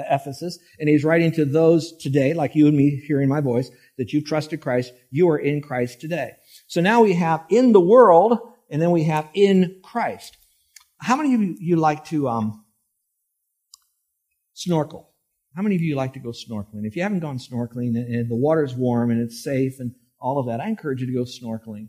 Ephesus, 0.08 0.58
and 0.78 0.88
he's 0.88 1.04
writing 1.04 1.30
to 1.32 1.44
those 1.44 1.94
today, 1.99 2.32
like 2.32 2.54
you 2.54 2.66
and 2.66 2.76
me 2.76 3.02
hearing 3.06 3.28
my 3.28 3.42
voice, 3.42 3.70
that 3.99 4.14
you 4.14 4.22
trusted 4.22 4.62
Christ, 4.62 4.94
you 5.10 5.28
are 5.28 5.38
in 5.38 5.60
Christ 5.60 6.00
today. 6.00 6.32
So 6.68 6.80
now 6.80 7.02
we 7.02 7.12
have 7.14 7.44
in 7.50 7.72
the 7.72 7.80
world, 7.80 8.38
and 8.70 8.80
then 8.80 8.92
we 8.92 9.04
have 9.04 9.28
in 9.34 9.80
Christ. 9.84 10.38
How 11.02 11.16
many 11.16 11.34
of 11.34 11.42
you 11.60 11.76
like 11.76 12.04
to 12.06 12.28
um, 12.28 12.64
snorkel? 14.54 15.10
How 15.54 15.62
many 15.62 15.75
of 15.75 15.82
you 15.82 15.96
like 15.96 16.14
to 16.14 16.20
go 16.20 16.30
snorkeling? 16.30 16.84
If 16.87 16.96
you 16.96 17.02
haven't 17.02 17.20
gone 17.20 17.38
snorkeling 17.38 17.96
and 17.96 18.30
the 18.30 18.37
water's 18.37 18.75
warm 18.75 19.10
and 19.10 19.20
it's 19.20 19.42
safe 19.42 19.80
and 19.80 19.94
all 20.18 20.38
of 20.38 20.46
that, 20.46 20.60
I 20.60 20.68
encourage 20.68 21.00
you 21.00 21.06
to 21.08 21.12
go 21.12 21.25
snorkeling. 21.25 21.88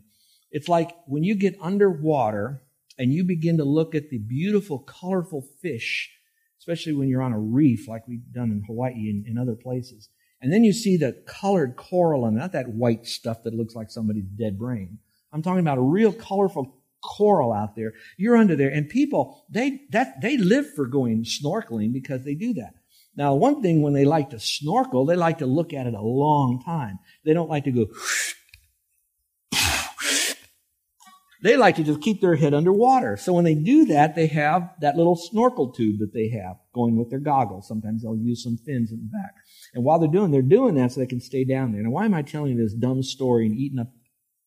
It's 0.52 0.68
like 0.68 0.94
when 1.06 1.24
you 1.24 1.34
get 1.34 1.56
underwater 1.60 2.62
and 2.98 3.12
you 3.12 3.24
begin 3.24 3.56
to 3.56 3.64
look 3.64 3.94
at 3.94 4.10
the 4.10 4.18
beautiful, 4.18 4.78
colorful 4.78 5.42
fish, 5.60 6.10
especially 6.58 6.92
when 6.92 7.08
you're 7.08 7.22
on 7.22 7.32
a 7.32 7.38
reef 7.38 7.88
like 7.88 8.06
we've 8.06 8.30
done 8.32 8.50
in 8.50 8.62
Hawaii 8.66 9.10
and, 9.10 9.26
and 9.26 9.38
other 9.38 9.56
places. 9.56 10.08
And 10.42 10.52
then 10.52 10.62
you 10.62 10.72
see 10.72 10.96
the 10.96 11.22
colored 11.26 11.76
coral 11.76 12.26
and 12.26 12.36
not 12.36 12.52
that 12.52 12.68
white 12.68 13.06
stuff 13.06 13.42
that 13.44 13.54
looks 13.54 13.74
like 13.74 13.90
somebody's 13.90 14.28
dead 14.28 14.58
brain. 14.58 14.98
I'm 15.32 15.42
talking 15.42 15.60
about 15.60 15.78
a 15.78 15.82
real 15.82 16.12
colorful 16.12 16.76
coral 17.02 17.52
out 17.52 17.74
there. 17.74 17.94
You're 18.18 18.36
under 18.36 18.54
there 18.54 18.70
and 18.70 18.88
people, 18.88 19.44
they, 19.48 19.80
that, 19.90 20.20
they 20.20 20.36
live 20.36 20.72
for 20.74 20.86
going 20.86 21.24
snorkeling 21.24 21.92
because 21.92 22.24
they 22.24 22.34
do 22.34 22.52
that. 22.54 22.74
Now, 23.16 23.34
one 23.34 23.62
thing 23.62 23.82
when 23.82 23.92
they 23.92 24.04
like 24.04 24.30
to 24.30 24.40
snorkel, 24.40 25.04
they 25.04 25.16
like 25.16 25.38
to 25.38 25.46
look 25.46 25.72
at 25.72 25.86
it 25.86 25.94
a 25.94 26.02
long 26.02 26.62
time. 26.64 26.98
They 27.24 27.34
don't 27.34 27.50
like 27.50 27.64
to 27.64 27.70
go, 27.70 27.86
they 31.42 31.56
like 31.56 31.74
to 31.76 31.82
just 31.82 32.00
keep 32.00 32.20
their 32.20 32.36
head 32.36 32.54
underwater. 32.54 33.16
So 33.16 33.32
when 33.32 33.44
they 33.44 33.56
do 33.56 33.86
that, 33.86 34.14
they 34.14 34.28
have 34.28 34.70
that 34.80 34.96
little 34.96 35.16
snorkel 35.16 35.72
tube 35.72 35.98
that 35.98 36.14
they 36.14 36.28
have 36.28 36.56
going 36.72 36.96
with 36.96 37.10
their 37.10 37.18
goggles. 37.18 37.66
Sometimes 37.66 38.02
they'll 38.02 38.16
use 38.16 38.44
some 38.44 38.56
fins 38.56 38.92
in 38.92 38.98
the 38.98 39.08
back. 39.08 39.34
And 39.74 39.82
while 39.82 39.98
they're 39.98 40.08
doing, 40.08 40.30
they're 40.30 40.42
doing 40.42 40.76
that 40.76 40.92
so 40.92 41.00
they 41.00 41.06
can 41.06 41.20
stay 41.20 41.44
down 41.44 41.72
there. 41.72 41.82
Now, 41.82 41.90
why 41.90 42.04
am 42.04 42.14
I 42.14 42.22
telling 42.22 42.52
you 42.52 42.62
this 42.62 42.74
dumb 42.74 43.02
story 43.02 43.46
and 43.46 43.56
eating 43.56 43.80
up 43.80 43.90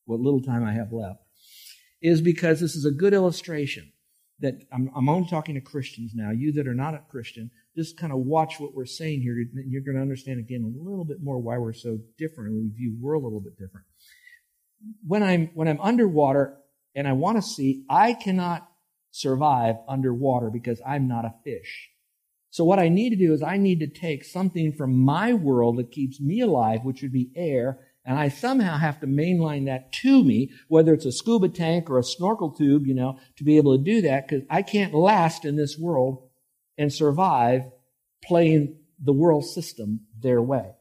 what 0.05 0.21
little 0.21 0.41
time 0.41 0.63
I 0.63 0.71
have 0.71 0.93
left? 0.93 1.19
Is 2.01 2.21
because 2.21 2.61
this 2.61 2.75
is 2.75 2.85
a 2.85 2.91
good 2.91 3.13
illustration 3.13 3.91
that 4.39 4.53
I'm, 4.71 4.89
I'm 4.95 5.09
only 5.09 5.29
talking 5.29 5.55
to 5.55 5.61
Christians 5.61 6.13
now. 6.15 6.31
You 6.31 6.53
that 6.53 6.67
are 6.67 6.73
not 6.73 6.93
a 6.93 7.01
Christian, 7.09 7.51
just 7.75 7.97
kind 7.97 8.13
of 8.13 8.19
watch 8.19 8.59
what 8.59 8.73
we're 8.73 8.85
saying 8.85 9.21
here. 9.21 9.33
And 9.33 9.69
you're 9.69 9.81
going 9.81 9.95
to 9.95 10.01
understand 10.01 10.39
again 10.39 10.63
a 10.63 10.89
little 10.89 11.05
bit 11.05 11.17
more 11.21 11.39
why 11.39 11.57
we're 11.57 11.73
so 11.73 11.99
different 12.17 12.51
and 12.51 12.57
we 12.57 12.69
view 12.69 12.95
world 13.01 13.23
a 13.23 13.25
little 13.25 13.41
bit 13.41 13.57
different. 13.57 13.85
When 15.05 15.23
I'm, 15.23 15.49
when 15.55 15.67
I'm 15.67 15.81
underwater 15.81 16.57
and 16.95 17.07
I 17.07 17.13
want 17.13 17.37
to 17.37 17.41
see, 17.41 17.83
I 17.89 18.13
cannot 18.13 18.67
survive 19.11 19.75
underwater 19.87 20.49
because 20.49 20.81
I'm 20.85 21.07
not 21.07 21.25
a 21.25 21.33
fish. 21.43 21.89
So 22.49 22.63
what 22.63 22.79
I 22.79 22.87
need 22.87 23.09
to 23.09 23.15
do 23.17 23.33
is 23.33 23.43
I 23.43 23.57
need 23.57 23.81
to 23.81 23.87
take 23.87 24.23
something 24.23 24.71
from 24.71 24.97
my 24.97 25.33
world 25.33 25.77
that 25.77 25.91
keeps 25.91 26.21
me 26.21 26.39
alive, 26.39 26.83
which 26.83 27.01
would 27.01 27.11
be 27.11 27.31
air, 27.35 27.79
and 28.05 28.17
I 28.17 28.29
somehow 28.29 28.77
have 28.77 28.99
to 29.01 29.07
mainline 29.07 29.65
that 29.65 29.91
to 29.93 30.23
me, 30.23 30.51
whether 30.67 30.93
it's 30.93 31.05
a 31.05 31.11
scuba 31.11 31.49
tank 31.49 31.89
or 31.89 31.97
a 31.97 32.03
snorkel 32.03 32.51
tube, 32.51 32.85
you 32.85 32.93
know, 32.93 33.19
to 33.37 33.43
be 33.43 33.57
able 33.57 33.77
to 33.77 33.83
do 33.83 34.01
that, 34.03 34.27
because 34.27 34.45
I 34.49 34.61
can't 34.61 34.93
last 34.93 35.43
in 35.43 35.55
this 35.55 35.77
world 35.77 36.29
and 36.77 36.93
survive 36.93 37.63
playing 38.23 38.77
the 39.03 39.13
world 39.13 39.45
system 39.45 40.01
their 40.17 40.41
way. 40.41 40.71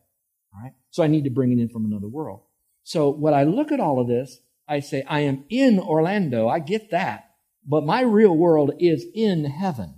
All 0.54 0.62
right? 0.62 0.74
So 0.90 1.02
I 1.02 1.08
need 1.08 1.24
to 1.24 1.30
bring 1.30 1.50
it 1.50 1.60
in 1.60 1.70
from 1.70 1.86
another 1.86 2.08
world. 2.08 2.42
So 2.84 3.10
when 3.10 3.32
I 3.34 3.44
look 3.44 3.72
at 3.72 3.80
all 3.80 4.00
of 4.00 4.06
this, 4.06 4.38
I 4.68 4.80
say, 4.80 5.04
I 5.06 5.20
am 5.20 5.44
in 5.48 5.78
Orlando. 5.78 6.48
I 6.48 6.58
get 6.58 6.90
that. 6.90 7.30
But 7.66 7.84
my 7.84 8.02
real 8.02 8.36
world 8.36 8.72
is 8.78 9.06
in 9.14 9.44
heaven. 9.44 9.94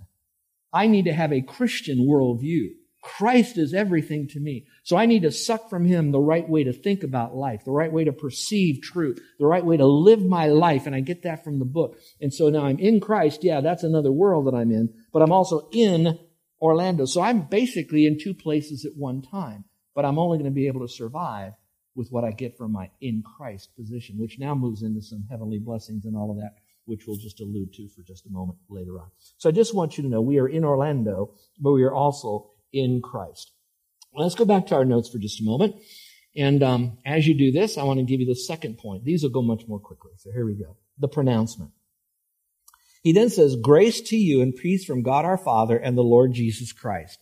I 0.73 0.87
need 0.87 1.05
to 1.07 1.13
have 1.13 1.33
a 1.33 1.43
Christian 1.43 1.99
worldview. 1.99 2.71
Christ 3.03 3.57
is 3.57 3.73
everything 3.73 4.27
to 4.29 4.41
me. 4.41 4.67
So 4.83 4.97
I 4.97 5.07
need 5.07 5.23
to 5.23 5.31
suck 5.31 5.71
from 5.71 5.85
him 5.85 6.11
the 6.11 6.19
right 6.19 6.49
way 6.49 6.65
to 6.65 6.73
think 6.73 7.05
about 7.05 7.37
life, 7.37 7.65
the 7.65 7.71
right 7.71 7.93
way 7.93 8.03
to 8.05 8.13
perceive 8.13 8.83
truth, 8.83 9.21
the 9.39 9.47
right 9.47 9.65
way 9.65 9.77
to 9.77 9.87
live 9.87 10.25
my 10.25 10.47
life. 10.49 10.87
And 10.87 10.95
I 10.95 11.01
get 11.01 11.23
that 11.23 11.45
from 11.45 11.61
the 11.61 11.65
book. 11.65 11.97
And 12.21 12.35
so 12.35 12.49
now 12.49 12.65
I'm 12.67 12.81
in 12.81 12.99
Christ. 12.99 13.45
Yeah, 13.45 13.61
that's 13.61 13.85
another 13.85 14.11
world 14.11 14.49
that 14.49 14.57
I'm 14.57 14.73
in, 14.73 14.93
but 15.13 15.23
I'm 15.23 15.31
also 15.31 15.69
in 15.73 16.19
Orlando. 16.61 17.05
So 17.05 17.21
I'm 17.21 17.43
basically 17.43 18.07
in 18.07 18.19
two 18.19 18.35
places 18.35 18.85
at 18.85 18.97
one 18.97 19.23
time, 19.23 19.67
but 19.95 20.05
I'm 20.05 20.19
only 20.19 20.39
going 20.39 20.51
to 20.51 20.55
be 20.55 20.67
able 20.67 20.81
to 20.81 20.93
survive 20.93 21.53
with 21.97 22.11
what 22.11 22.25
I 22.25 22.31
get 22.31 22.57
from 22.57 22.73
my 22.73 22.91
in 23.01 23.23
Christ 23.23 23.75
position, 23.75 24.19
which 24.19 24.39
now 24.39 24.55
moves 24.55 24.83
into 24.83 25.01
some 25.01 25.25
heavenly 25.31 25.59
blessings 25.59 26.05
and 26.05 26.17
all 26.17 26.31
of 26.31 26.37
that, 26.37 26.57
which 26.85 27.07
we'll 27.07 27.17
just 27.17 27.41
allude 27.41 27.73
to 27.75 27.89
for 27.89 28.03
just 28.03 28.27
a 28.27 28.31
moment 28.31 28.59
later 28.69 29.01
on. 29.01 29.11
So 29.39 29.49
I 29.49 29.53
just 29.53 29.75
want 29.75 29.97
you 29.97 30.03
to 30.05 30.09
know 30.09 30.21
we 30.21 30.39
are 30.39 30.49
in 30.49 30.65
Orlando, 30.65 31.35
but 31.59 31.73
we 31.73 31.83
are 31.83 31.95
also 31.95 32.51
in 32.73 33.01
Christ. 33.03 33.51
Let's 34.15 34.35
go 34.35 34.45
back 34.45 34.67
to 34.67 34.77
our 34.77 34.85
notes 34.85 35.09
for 35.09 35.19
just 35.19 35.41
a 35.41 35.45
moment. 35.45 35.77
And 36.37 36.63
um, 36.63 36.99
as 37.05 37.27
you 37.27 37.35
do 37.35 37.51
this, 37.51 37.79
I 37.79 37.83
want 37.85 37.99
to 37.99 38.05
give 38.05 38.21
you 38.21 38.27
the 38.27 38.35
second 38.35 38.79
point. 38.79 39.05
These 39.05 39.23
will 39.23 39.31
go 39.31 39.43
much 39.43 39.67
more 39.67 39.81
quickly. 39.81 40.13
So 40.19 40.31
here 40.33 40.45
we 40.45 40.55
go. 40.55 40.77
The 40.99 41.09
pronouncement. 41.09 41.73
He 43.03 43.13
then 43.13 43.31
says, 43.31 43.57
Grace 43.57 44.01
to 44.03 44.17
you 44.17 44.43
and 44.43 44.55
peace 44.55 44.85
from 44.85 45.03
God 45.03 45.25
our 45.25 45.39
Father 45.39 45.79
and 45.79 45.97
the 45.97 46.03
Lord 46.03 46.35
Jesus 46.35 46.73
Christ. 46.73 47.19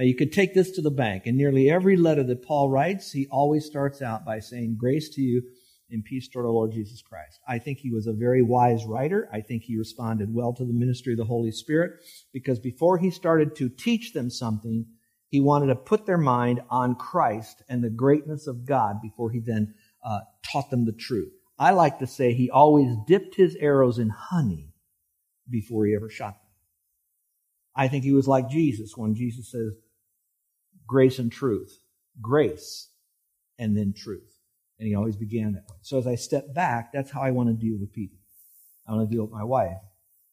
Now 0.00 0.06
you 0.06 0.14
could 0.14 0.32
take 0.32 0.54
this 0.54 0.70
to 0.70 0.80
the 0.80 0.90
bank. 0.90 1.26
In 1.26 1.36
nearly 1.36 1.68
every 1.68 1.94
letter 1.94 2.22
that 2.24 2.42
Paul 2.42 2.70
writes, 2.70 3.12
he 3.12 3.28
always 3.30 3.66
starts 3.66 4.00
out 4.00 4.24
by 4.24 4.40
saying, 4.40 4.78
Grace 4.78 5.10
to 5.10 5.20
you 5.20 5.42
and 5.90 6.02
peace 6.02 6.26
toward 6.26 6.46
our 6.46 6.52
Lord 6.52 6.72
Jesus 6.72 7.02
Christ. 7.02 7.38
I 7.46 7.58
think 7.58 7.80
he 7.80 7.90
was 7.90 8.06
a 8.06 8.14
very 8.14 8.40
wise 8.40 8.86
writer. 8.86 9.28
I 9.30 9.42
think 9.42 9.64
he 9.64 9.76
responded 9.76 10.34
well 10.34 10.54
to 10.54 10.64
the 10.64 10.72
ministry 10.72 11.12
of 11.12 11.18
the 11.18 11.26
Holy 11.26 11.52
Spirit 11.52 12.00
because 12.32 12.58
before 12.58 12.96
he 12.96 13.10
started 13.10 13.54
to 13.56 13.68
teach 13.68 14.14
them 14.14 14.30
something, 14.30 14.86
he 15.28 15.42
wanted 15.42 15.66
to 15.66 15.76
put 15.76 16.06
their 16.06 16.16
mind 16.16 16.62
on 16.70 16.94
Christ 16.94 17.62
and 17.68 17.84
the 17.84 17.90
greatness 17.90 18.46
of 18.46 18.64
God 18.64 19.02
before 19.02 19.30
he 19.30 19.40
then 19.40 19.74
uh, 20.02 20.20
taught 20.50 20.70
them 20.70 20.86
the 20.86 20.92
truth. 20.92 21.34
I 21.58 21.72
like 21.72 21.98
to 21.98 22.06
say 22.06 22.32
he 22.32 22.48
always 22.48 22.96
dipped 23.06 23.34
his 23.34 23.54
arrows 23.56 23.98
in 23.98 24.08
honey 24.08 24.72
before 25.50 25.84
he 25.84 25.94
ever 25.94 26.08
shot 26.08 26.40
them. 26.40 26.50
I 27.76 27.88
think 27.88 28.04
he 28.04 28.12
was 28.12 28.26
like 28.26 28.48
Jesus 28.48 28.96
when 28.96 29.14
Jesus 29.14 29.50
says, 29.50 29.76
grace 30.90 31.20
and 31.20 31.30
truth. 31.30 31.78
Grace 32.20 32.88
and 33.60 33.76
then 33.76 33.94
truth. 33.96 34.36
And 34.78 34.88
he 34.88 34.94
always 34.96 35.16
began 35.16 35.52
that 35.52 35.70
way. 35.70 35.76
So 35.82 35.98
as 35.98 36.06
I 36.06 36.16
step 36.16 36.52
back, 36.52 36.92
that's 36.92 37.12
how 37.12 37.20
I 37.20 37.30
want 37.30 37.48
to 37.48 37.54
deal 37.54 37.78
with 37.78 37.92
people. 37.92 38.18
I 38.88 38.92
want 38.92 39.08
to 39.08 39.14
deal 39.14 39.22
with 39.22 39.32
my 39.32 39.44
wife 39.44 39.78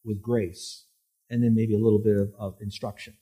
with 0.04 0.20
grace 0.20 0.86
and 1.30 1.44
then 1.44 1.54
maybe 1.54 1.74
a 1.74 1.78
little 1.78 2.00
bit 2.00 2.16
of, 2.16 2.32
of 2.36 2.56
instruction. 2.60 3.14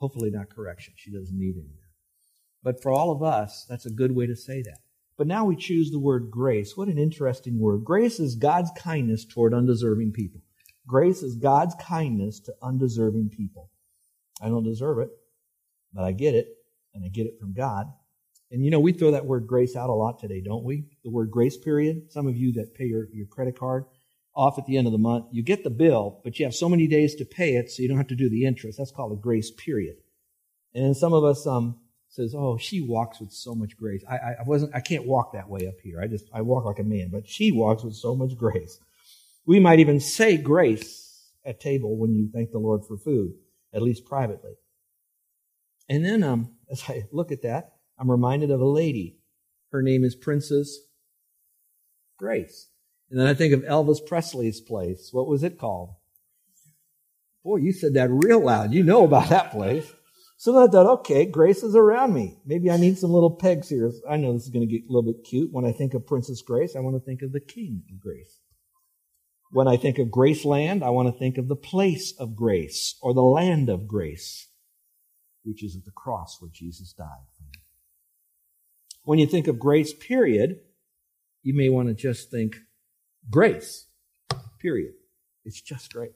Hopefully 0.00 0.30
not 0.30 0.50
correction. 0.50 0.94
She 0.96 1.12
doesn't 1.12 1.38
need 1.38 1.54
any 1.54 1.68
of 1.68 1.76
that. 1.76 2.62
But 2.64 2.82
for 2.82 2.90
all 2.90 3.12
of 3.12 3.22
us, 3.22 3.64
that's 3.68 3.86
a 3.86 3.90
good 3.90 4.16
way 4.16 4.26
to 4.26 4.34
say 4.34 4.60
that. 4.62 4.78
But 5.16 5.28
now 5.28 5.44
we 5.44 5.54
choose 5.54 5.90
the 5.90 6.00
word 6.00 6.30
grace. 6.32 6.76
What 6.76 6.88
an 6.88 6.98
interesting 6.98 7.60
word. 7.60 7.84
Grace 7.84 8.18
is 8.18 8.34
God's 8.34 8.72
kindness 8.76 9.24
toward 9.24 9.54
undeserving 9.54 10.12
people. 10.12 10.40
Grace 10.86 11.22
is 11.22 11.36
God's 11.36 11.76
kindness 11.80 12.40
to 12.40 12.54
undeserving 12.60 13.30
people. 13.30 13.70
I 14.42 14.48
don't 14.48 14.64
deserve 14.64 14.98
it, 14.98 15.10
but 15.92 16.04
I 16.04 16.12
get 16.12 16.34
it 16.34 16.55
and 16.96 17.04
I 17.04 17.08
get 17.08 17.26
it 17.26 17.38
from 17.38 17.52
God. 17.52 17.86
And 18.50 18.64
you 18.64 18.70
know, 18.70 18.80
we 18.80 18.92
throw 18.92 19.12
that 19.12 19.26
word 19.26 19.46
grace 19.46 19.76
out 19.76 19.90
a 19.90 19.94
lot 19.94 20.18
today, 20.18 20.40
don't 20.40 20.64
we? 20.64 20.86
The 21.04 21.10
word 21.10 21.30
grace 21.30 21.56
period. 21.56 22.10
Some 22.10 22.26
of 22.26 22.36
you 22.36 22.52
that 22.54 22.74
pay 22.74 22.86
your, 22.86 23.06
your 23.12 23.26
credit 23.26 23.58
card 23.58 23.84
off 24.34 24.58
at 24.58 24.66
the 24.66 24.76
end 24.76 24.86
of 24.86 24.92
the 24.92 24.98
month, 24.98 25.26
you 25.32 25.42
get 25.42 25.64
the 25.64 25.70
bill, 25.70 26.20
but 26.22 26.38
you 26.38 26.44
have 26.44 26.54
so 26.54 26.68
many 26.68 26.86
days 26.86 27.14
to 27.14 27.24
pay 27.24 27.56
it, 27.56 27.70
so 27.70 27.82
you 27.82 27.88
don't 27.88 27.96
have 27.96 28.08
to 28.08 28.14
do 28.14 28.28
the 28.28 28.44
interest. 28.44 28.78
That's 28.78 28.90
called 28.90 29.12
a 29.12 29.16
grace 29.16 29.50
period. 29.50 29.96
And 30.74 30.94
some 30.94 31.14
of 31.14 31.24
us 31.24 31.46
um, 31.46 31.80
says, 32.08 32.34
"Oh, 32.36 32.58
she 32.58 32.82
walks 32.82 33.18
with 33.18 33.32
so 33.32 33.54
much 33.54 33.76
grace. 33.78 34.04
I, 34.08 34.16
I, 34.16 34.30
I 34.40 34.42
wasn't. 34.44 34.74
I 34.74 34.80
can't 34.80 35.06
walk 35.06 35.32
that 35.32 35.48
way 35.48 35.66
up 35.66 35.80
here. 35.82 36.00
I 36.00 36.06
just 36.06 36.26
I 36.34 36.42
walk 36.42 36.66
like 36.66 36.78
a 36.78 36.84
man, 36.84 37.08
but 37.10 37.26
she 37.26 37.50
walks 37.50 37.82
with 37.82 37.94
so 37.94 38.14
much 38.14 38.36
grace." 38.36 38.78
We 39.46 39.60
might 39.60 39.78
even 39.78 40.00
say 40.00 40.36
grace 40.36 41.30
at 41.44 41.60
table 41.60 41.96
when 41.96 42.14
you 42.14 42.28
thank 42.32 42.50
the 42.50 42.58
Lord 42.58 42.84
for 42.84 42.98
food, 42.98 43.34
at 43.72 43.80
least 43.80 44.04
privately. 44.04 44.54
And 45.88 46.04
then 46.04 46.22
um, 46.22 46.52
as 46.70 46.84
I 46.88 47.04
look 47.12 47.32
at 47.32 47.42
that, 47.42 47.72
I'm 47.98 48.10
reminded 48.10 48.50
of 48.50 48.60
a 48.60 48.66
lady. 48.66 49.18
Her 49.72 49.82
name 49.82 50.04
is 50.04 50.14
Princess 50.14 50.78
Grace. 52.18 52.68
And 53.10 53.20
then 53.20 53.26
I 53.26 53.34
think 53.34 53.52
of 53.52 53.62
Elvis 53.62 54.04
Presley's 54.04 54.60
place. 54.60 55.10
What 55.12 55.28
was 55.28 55.42
it 55.42 55.58
called? 55.58 55.94
Boy, 57.44 57.56
you 57.56 57.72
said 57.72 57.94
that 57.94 58.10
real 58.10 58.40
loud. 58.40 58.72
You 58.72 58.82
know 58.82 59.04
about 59.04 59.28
that 59.28 59.52
place. 59.52 59.92
So 60.38 60.52
then 60.52 60.62
I 60.62 60.66
thought, 60.66 60.98
okay, 61.00 61.24
Grace 61.24 61.62
is 61.62 61.76
around 61.76 62.12
me. 62.12 62.38
Maybe 62.44 62.70
I 62.70 62.76
need 62.76 62.98
some 62.98 63.12
little 63.12 63.30
pegs 63.30 63.68
here. 63.68 63.90
I 64.08 64.16
know 64.16 64.32
this 64.32 64.44
is 64.44 64.50
going 64.50 64.68
to 64.68 64.72
get 64.72 64.88
a 64.88 64.92
little 64.92 65.12
bit 65.12 65.24
cute. 65.24 65.52
When 65.52 65.64
I 65.64 65.72
think 65.72 65.94
of 65.94 66.06
Princess 66.06 66.42
Grace, 66.42 66.76
I 66.76 66.80
want 66.80 66.96
to 66.96 67.04
think 67.04 67.22
of 67.22 67.32
the 67.32 67.40
King 67.40 67.84
of 67.90 68.00
Grace. 68.00 68.40
When 69.52 69.68
I 69.68 69.76
think 69.76 69.98
of 69.98 70.08
Graceland, 70.08 70.82
I 70.82 70.90
want 70.90 71.08
to 71.08 71.18
think 71.18 71.38
of 71.38 71.48
the 71.48 71.56
place 71.56 72.12
of 72.18 72.34
grace 72.34 72.96
or 73.00 73.14
the 73.14 73.22
land 73.22 73.68
of 73.68 73.86
grace 73.86 74.48
which 75.46 75.62
is 75.62 75.76
at 75.76 75.84
the 75.84 75.92
cross 75.92 76.36
where 76.40 76.50
Jesus 76.52 76.92
died. 76.92 77.06
When 79.04 79.20
you 79.20 79.26
think 79.26 79.46
of 79.46 79.58
grace, 79.58 79.94
period, 79.94 80.58
you 81.42 81.54
may 81.54 81.68
want 81.68 81.86
to 81.88 81.94
just 81.94 82.30
think 82.30 82.56
grace, 83.30 83.86
period. 84.60 84.94
It's 85.44 85.60
just 85.60 85.92
grace. 85.92 86.10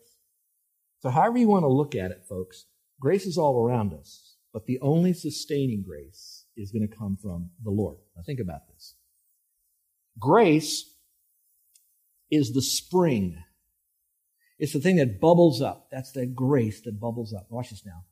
So, 0.99 1.09
however 1.09 1.39
you 1.39 1.49
want 1.49 1.63
to 1.63 1.69
look 1.69 1.95
at 1.95 2.11
it, 2.11 2.25
folks, 2.29 2.67
grace 3.01 3.27
is 3.27 3.39
all 3.39 3.65
around 3.65 3.95
us, 3.95 4.35
but 4.53 4.67
the 4.67 4.81
only 4.81 5.13
sustaining 5.13 5.85
grace 5.87 6.47
is 6.57 6.73
going 6.73 6.87
to 6.87 6.95
come 6.95 7.17
from 7.17 7.51
the 7.63 7.71
Lord. 7.71 7.99
Now, 8.17 8.23
think 8.27 8.41
about 8.41 8.67
this. 8.75 8.97
Grace 10.19 10.93
is 12.29 12.53
the 12.53 12.61
spring. 12.61 13.43
It's 14.59 14.73
the 14.73 14.81
thing 14.81 14.97
that 14.97 15.21
bubbles 15.21 15.63
up. 15.63 15.87
That's 15.93 16.11
the 16.11 16.27
grace 16.27 16.81
that 16.83 17.01
bubbles 17.01 17.33
up. 17.33 17.47
Watch 17.51 17.71
this 17.71 17.87
now. 17.87 18.05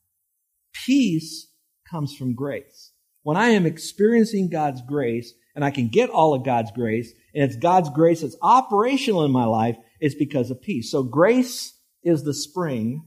Peace 0.85 1.49
comes 1.89 2.15
from 2.15 2.35
grace. 2.35 2.93
When 3.23 3.37
I 3.37 3.51
am 3.51 3.67
experiencing 3.67 4.49
God's 4.51 4.81
grace 4.83 5.33
and 5.55 5.65
I 5.65 5.71
can 5.71 5.89
get 5.89 6.11
all 6.11 6.35
of 6.35 6.45
God's 6.45 6.71
grace 6.73 7.13
and 7.35 7.45
it's 7.45 7.57
God's 7.57 7.91
grace 7.91 8.23
that's 8.23 8.37
operational 8.43 9.25
in 9.25 9.31
my 9.31 9.45
life, 9.45 9.77
it's 10.01 10.15
because 10.15 10.51
of 10.51 10.63
peace. 10.63 10.91
So 10.91 11.03
grace 11.03 11.75
is 12.03 12.25
the 12.25 12.35
spring. 12.35 13.07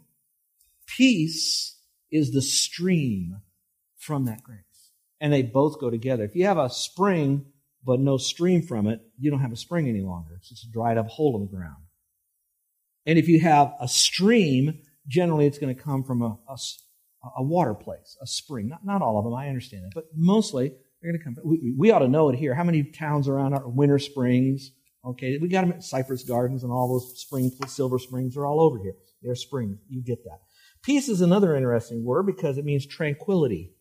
Peace 0.86 1.78
is 2.12 2.32
the 2.32 2.42
stream 2.42 3.42
from 3.98 4.26
that 4.26 4.44
grace. 4.44 4.60
And 5.20 5.32
they 5.32 5.44
both 5.44 5.80
go 5.80 5.90
together. 5.90 6.24
If 6.24 6.36
you 6.36 6.46
have 6.46 6.58
a 6.58 6.70
spring 6.70 7.46
but 7.84 8.00
no 8.00 8.18
stream 8.18 8.62
from 8.62 8.88
it, 8.88 9.02
you 9.18 9.32
don't 9.32 9.42
have 9.42 9.52
a 9.52 9.58
spring 9.58 9.88
any 9.88 10.02
longer. 10.02 10.36
It's 10.38 10.50
just 10.50 10.66
a 10.66 10.72
dried 10.72 10.98
up 10.98 11.08
hole 11.08 11.36
in 11.36 11.42
the 11.42 11.56
ground. 11.56 11.84
And 13.06 13.18
if 13.18 13.28
you 13.28 13.40
have 13.40 13.74
a 13.80 13.88
stream, 13.88 14.80
generally 15.08 15.48
it's 15.48 15.58
going 15.58 15.76
to 15.76 15.82
come 15.82 16.04
from 16.04 16.22
a, 16.22 16.38
a, 16.48 16.58
a 17.38 17.44
water 17.44 17.74
place, 17.74 18.18
a 18.22 18.28
spring. 18.28 18.70
Not, 18.70 18.86
not 18.86 19.02
all 19.02 19.18
of 19.18 19.24
them, 19.24 19.34
I 19.34 19.48
understand 19.48 19.84
that, 19.84 19.92
but 19.94 20.06
mostly 20.16 20.70
they're 21.02 21.12
going 21.12 21.20
to 21.20 21.24
come. 21.24 21.36
We, 21.44 21.74
we 21.78 21.92
ought 21.92 22.00
to 22.00 22.08
know 22.08 22.30
it 22.30 22.38
here. 22.38 22.56
How 22.56 22.64
many 22.64 22.84
towns 22.84 23.28
around 23.28 23.54
are 23.54 23.68
winter 23.68 24.00
springs? 24.00 24.72
Okay, 25.06 25.38
we 25.42 25.48
got 25.48 25.62
them 25.62 25.72
at 25.72 25.84
Cypress 25.84 26.24
Gardens 26.24 26.64
and 26.64 26.72
all 26.72 26.88
those 26.88 27.20
springs, 27.20 27.54
silver 27.68 27.98
springs 27.98 28.38
are 28.38 28.46
all 28.46 28.62
over 28.62 28.78
here. 28.78 28.94
They're 29.22 29.36
springs. 29.36 29.80
You 29.90 30.04
get 30.04 30.24
that. 30.26 30.42
Peace 30.84 31.10
is 31.10 31.22
another 31.22 31.56
interesting 31.56 32.04
word 32.04 32.26
because 32.26 32.58
it 32.58 32.66
means 32.66 32.86
tranquility. 32.86 33.72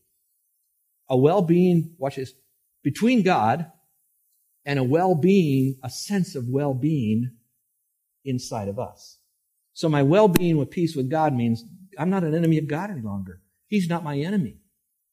A 1.08 1.16
well-being, 1.16 1.94
watch 1.98 2.16
this, 2.16 2.32
between 2.82 3.22
God 3.22 3.70
and 4.64 4.78
a 4.78 4.84
well-being, 4.84 5.78
a 5.82 5.90
sense 5.90 6.34
of 6.34 6.48
well-being 6.48 7.30
inside 8.24 8.68
of 8.68 8.78
us. 8.78 9.18
So 9.72 9.88
my 9.88 10.02
well-being 10.02 10.56
with 10.56 10.70
peace 10.70 10.94
with 10.94 11.10
God 11.10 11.34
means 11.34 11.64
I'm 11.98 12.10
not 12.10 12.24
an 12.24 12.34
enemy 12.34 12.58
of 12.58 12.68
God 12.68 12.90
any 12.90 13.02
longer. 13.02 13.40
He's 13.66 13.88
not 13.88 14.04
my 14.04 14.18
enemy. 14.18 14.58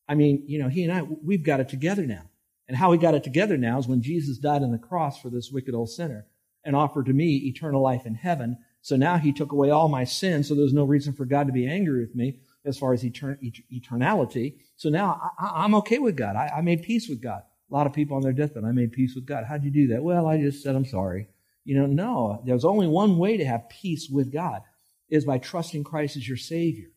I 0.07 0.15
mean, 0.15 0.43
you 0.47 0.59
know, 0.59 0.69
he 0.69 0.83
and 0.83 0.93
I, 0.93 1.01
we've 1.01 1.43
got 1.43 1.59
it 1.59 1.69
together 1.69 2.05
now. 2.05 2.29
And 2.67 2.75
how 2.75 2.91
we 2.91 2.97
got 2.97 3.15
it 3.15 3.23
together 3.23 3.57
now 3.57 3.77
is 3.77 3.87
when 3.87 4.01
Jesus 4.01 4.37
died 4.37 4.63
on 4.63 4.71
the 4.71 4.77
cross 4.77 5.21
for 5.21 5.29
this 5.29 5.51
wicked 5.51 5.73
old 5.73 5.89
sinner 5.89 6.27
and 6.65 6.75
offered 6.75 7.05
to 7.05 7.13
me 7.13 7.37
eternal 7.45 7.81
life 7.81 8.05
in 8.05 8.15
heaven. 8.15 8.57
So 8.81 8.95
now 8.95 9.17
he 9.17 9.31
took 9.31 9.51
away 9.51 9.69
all 9.69 9.87
my 9.87 10.03
sins, 10.03 10.47
so 10.47 10.55
there's 10.55 10.73
no 10.73 10.83
reason 10.83 11.13
for 11.13 11.25
God 11.25 11.47
to 11.47 11.53
be 11.53 11.67
angry 11.67 12.01
with 12.01 12.15
me 12.15 12.39
as 12.65 12.77
far 12.77 12.93
as 12.93 13.03
etern- 13.03 13.39
eternality. 13.71 14.55
So 14.75 14.89
now 14.89 15.31
I, 15.39 15.63
am 15.63 15.75
okay 15.75 15.99
with 15.99 16.17
God. 16.17 16.35
I, 16.35 16.51
I 16.57 16.61
made 16.61 16.83
peace 16.83 17.07
with 17.07 17.21
God. 17.21 17.41
A 17.69 17.73
lot 17.73 17.87
of 17.87 17.93
people 17.93 18.15
on 18.15 18.23
their 18.23 18.33
deathbed, 18.33 18.63
I 18.65 18.71
made 18.71 18.91
peace 18.91 19.15
with 19.15 19.25
God. 19.25 19.45
How'd 19.47 19.63
you 19.63 19.71
do 19.71 19.87
that? 19.87 20.03
Well, 20.03 20.27
I 20.27 20.37
just 20.37 20.63
said 20.63 20.75
I'm 20.75 20.85
sorry. 20.85 21.27
You 21.63 21.77
know, 21.79 21.85
no, 21.85 22.41
there's 22.45 22.63
only 22.65 22.87
one 22.87 23.17
way 23.17 23.37
to 23.37 23.45
have 23.45 23.69
peace 23.69 24.09
with 24.09 24.31
God 24.31 24.61
is 25.09 25.25
by 25.25 25.37
trusting 25.37 25.83
Christ 25.83 26.17
as 26.17 26.27
your 26.27 26.37
Savior. 26.37 26.89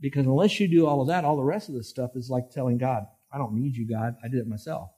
Because 0.00 0.26
unless 0.26 0.58
you 0.58 0.68
do 0.68 0.86
all 0.86 1.02
of 1.02 1.08
that, 1.08 1.24
all 1.24 1.36
the 1.36 1.42
rest 1.42 1.68
of 1.68 1.74
this 1.74 1.88
stuff 1.88 2.12
is 2.14 2.30
like 2.30 2.50
telling 2.50 2.78
God, 2.78 3.04
I 3.32 3.38
don't 3.38 3.54
need 3.54 3.76
you, 3.76 3.86
God. 3.88 4.16
I 4.24 4.28
did 4.28 4.40
it 4.40 4.48
myself. 4.48 4.90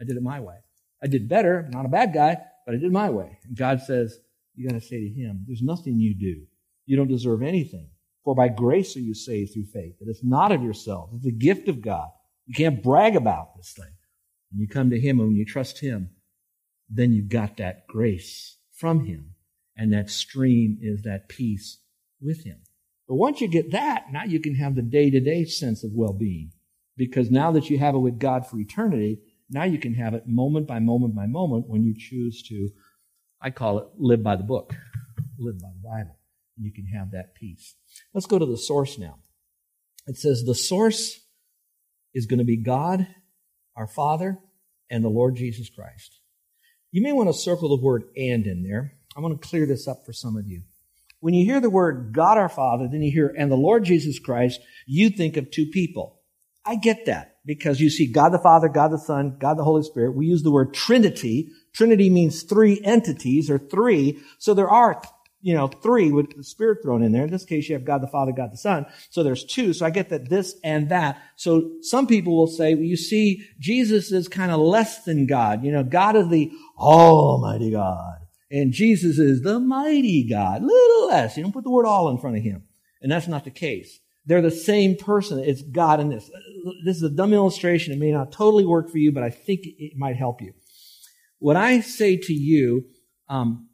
I 0.00 0.04
did 0.04 0.16
it 0.16 0.22
my 0.22 0.40
way. 0.40 0.56
I 1.02 1.06
did 1.06 1.28
better. 1.28 1.64
I'm 1.66 1.70
not 1.70 1.86
a 1.86 1.90
bad 1.90 2.12
guy, 2.12 2.38
but 2.66 2.74
I 2.74 2.78
did 2.78 2.92
my 2.92 3.10
way. 3.10 3.38
And 3.44 3.56
God 3.56 3.82
says, 3.82 4.18
you 4.54 4.68
got 4.68 4.74
to 4.74 4.80
say 4.80 5.00
to 5.00 5.08
him, 5.08 5.44
there's 5.46 5.62
nothing 5.62 5.98
you 5.98 6.14
do. 6.14 6.46
You 6.86 6.96
don't 6.96 7.08
deserve 7.08 7.42
anything. 7.42 7.90
For 8.24 8.34
by 8.34 8.48
grace 8.48 8.96
are 8.96 9.00
you 9.00 9.14
saved 9.14 9.52
through 9.52 9.66
faith. 9.66 9.98
That 10.00 10.08
It 10.08 10.10
is 10.10 10.24
not 10.24 10.52
of 10.52 10.62
yourself, 10.62 11.10
It's 11.14 11.26
a 11.26 11.30
gift 11.30 11.68
of 11.68 11.80
God. 11.80 12.08
You 12.46 12.54
can't 12.54 12.82
brag 12.82 13.14
about 13.14 13.56
this 13.56 13.72
thing. 13.72 13.92
When 14.50 14.60
you 14.60 14.68
come 14.68 14.90
to 14.90 14.98
Him 14.98 15.20
and 15.20 15.28
when 15.28 15.36
you 15.36 15.44
trust 15.44 15.80
Him, 15.80 16.10
then 16.88 17.12
you've 17.12 17.28
got 17.28 17.58
that 17.58 17.86
grace 17.86 18.56
from 18.72 19.04
Him. 19.04 19.34
And 19.78 19.92
that 19.92 20.10
stream 20.10 20.78
is 20.82 21.02
that 21.02 21.28
peace 21.28 21.78
with 22.20 22.44
Him. 22.44 22.58
But 23.06 23.14
once 23.14 23.40
you 23.40 23.48
get 23.48 23.70
that, 23.70 24.12
now 24.12 24.24
you 24.24 24.40
can 24.40 24.56
have 24.56 24.74
the 24.74 24.82
day 24.82 25.10
to 25.10 25.20
day 25.20 25.44
sense 25.44 25.84
of 25.84 25.92
well 25.94 26.12
being. 26.12 26.50
Because 26.96 27.30
now 27.30 27.52
that 27.52 27.70
you 27.70 27.78
have 27.78 27.94
it 27.94 27.98
with 27.98 28.18
God 28.18 28.46
for 28.46 28.58
eternity, 28.58 29.20
now 29.48 29.64
you 29.64 29.78
can 29.78 29.94
have 29.94 30.14
it 30.14 30.26
moment 30.26 30.66
by 30.66 30.80
moment 30.80 31.14
by 31.14 31.26
moment 31.26 31.68
when 31.68 31.84
you 31.84 31.94
choose 31.96 32.42
to, 32.48 32.68
I 33.40 33.50
call 33.50 33.78
it 33.78 33.86
live 33.96 34.22
by 34.22 34.36
the 34.36 34.42
book, 34.42 34.74
live 35.38 35.60
by 35.60 35.68
the 35.68 35.88
Bible. 35.88 36.18
And 36.56 36.66
you 36.66 36.72
can 36.72 36.86
have 36.86 37.12
that 37.12 37.36
peace. 37.36 37.76
Let's 38.12 38.26
go 38.26 38.38
to 38.38 38.44
the 38.44 38.58
source 38.58 38.98
now. 38.98 39.20
It 40.08 40.16
says 40.16 40.42
the 40.42 40.54
source 40.54 41.20
is 42.14 42.26
going 42.26 42.40
to 42.40 42.44
be 42.44 42.56
God, 42.56 43.06
our 43.76 43.86
Father, 43.86 44.38
and 44.90 45.04
the 45.04 45.08
Lord 45.08 45.36
Jesus 45.36 45.70
Christ. 45.70 46.18
You 46.90 47.02
may 47.02 47.12
want 47.12 47.28
to 47.28 47.34
circle 47.34 47.68
the 47.68 47.82
word 47.82 48.04
and 48.16 48.46
in 48.46 48.64
there. 48.64 48.97
I 49.18 49.20
want 49.20 49.42
to 49.42 49.48
clear 49.48 49.66
this 49.66 49.88
up 49.88 50.06
for 50.06 50.12
some 50.12 50.36
of 50.36 50.46
you. 50.46 50.62
When 51.18 51.34
you 51.34 51.44
hear 51.44 51.60
the 51.60 51.68
word 51.68 52.12
God 52.12 52.38
our 52.38 52.48
Father, 52.48 52.86
then 52.88 53.02
you 53.02 53.10
hear 53.10 53.34
and 53.36 53.50
the 53.50 53.56
Lord 53.56 53.84
Jesus 53.84 54.20
Christ, 54.20 54.60
you 54.86 55.10
think 55.10 55.36
of 55.36 55.50
two 55.50 55.66
people. 55.66 56.20
I 56.64 56.76
get 56.76 57.06
that 57.06 57.38
because 57.44 57.80
you 57.80 57.90
see 57.90 58.12
God 58.12 58.28
the 58.28 58.38
Father, 58.38 58.68
God 58.68 58.92
the 58.92 58.98
Son, 58.98 59.36
God 59.40 59.58
the 59.58 59.64
Holy 59.64 59.82
Spirit. 59.82 60.14
We 60.14 60.26
use 60.26 60.44
the 60.44 60.52
word 60.52 60.72
Trinity. 60.72 61.48
Trinity 61.72 62.10
means 62.10 62.44
three 62.44 62.80
entities 62.84 63.50
or 63.50 63.58
three. 63.58 64.20
So 64.38 64.54
there 64.54 64.70
are, 64.70 65.02
you 65.40 65.52
know, 65.52 65.66
three 65.66 66.12
with 66.12 66.36
the 66.36 66.44
Spirit 66.44 66.78
thrown 66.84 67.02
in 67.02 67.10
there. 67.10 67.24
In 67.24 67.30
this 67.32 67.44
case, 67.44 67.68
you 67.68 67.74
have 67.74 67.84
God 67.84 68.02
the 68.02 68.06
Father, 68.06 68.30
God 68.30 68.52
the 68.52 68.56
Son. 68.56 68.86
So 69.10 69.24
there's 69.24 69.42
two. 69.42 69.72
So 69.72 69.84
I 69.84 69.90
get 69.90 70.10
that 70.10 70.30
this 70.30 70.54
and 70.62 70.90
that. 70.90 71.20
So 71.34 71.72
some 71.80 72.06
people 72.06 72.38
will 72.38 72.46
say, 72.46 72.76
well, 72.76 72.84
you 72.84 72.96
see, 72.96 73.44
Jesus 73.58 74.12
is 74.12 74.28
kind 74.28 74.52
of 74.52 74.60
less 74.60 75.02
than 75.02 75.26
God. 75.26 75.64
You 75.64 75.72
know, 75.72 75.82
God 75.82 76.14
is 76.14 76.28
the 76.28 76.52
Almighty 76.78 77.72
God. 77.72 78.27
And 78.50 78.72
Jesus 78.72 79.18
is 79.18 79.42
the 79.42 79.60
mighty 79.60 80.26
God. 80.28 80.62
Little 80.62 81.08
less. 81.08 81.36
You 81.36 81.42
don't 81.42 81.52
put 81.52 81.64
the 81.64 81.70
word 81.70 81.86
all 81.86 82.08
in 82.08 82.18
front 82.18 82.36
of 82.36 82.42
him. 82.42 82.64
And 83.02 83.12
that's 83.12 83.28
not 83.28 83.44
the 83.44 83.50
case. 83.50 84.00
They're 84.24 84.42
the 84.42 84.50
same 84.50 84.96
person. 84.96 85.38
It's 85.38 85.62
God 85.62 86.00
in 86.00 86.08
this. 86.08 86.30
This 86.84 86.96
is 86.96 87.02
a 87.02 87.10
dumb 87.10 87.32
illustration. 87.32 87.92
It 87.92 87.98
may 87.98 88.12
not 88.12 88.32
totally 88.32 88.66
work 88.66 88.90
for 88.90 88.98
you, 88.98 89.12
but 89.12 89.22
I 89.22 89.30
think 89.30 89.60
it 89.64 89.96
might 89.96 90.16
help 90.16 90.40
you. 90.42 90.52
What 91.38 91.56
I 91.56 91.80
say 91.80 92.16
to 92.16 92.32
you, 92.32 92.84
um, 93.28 93.68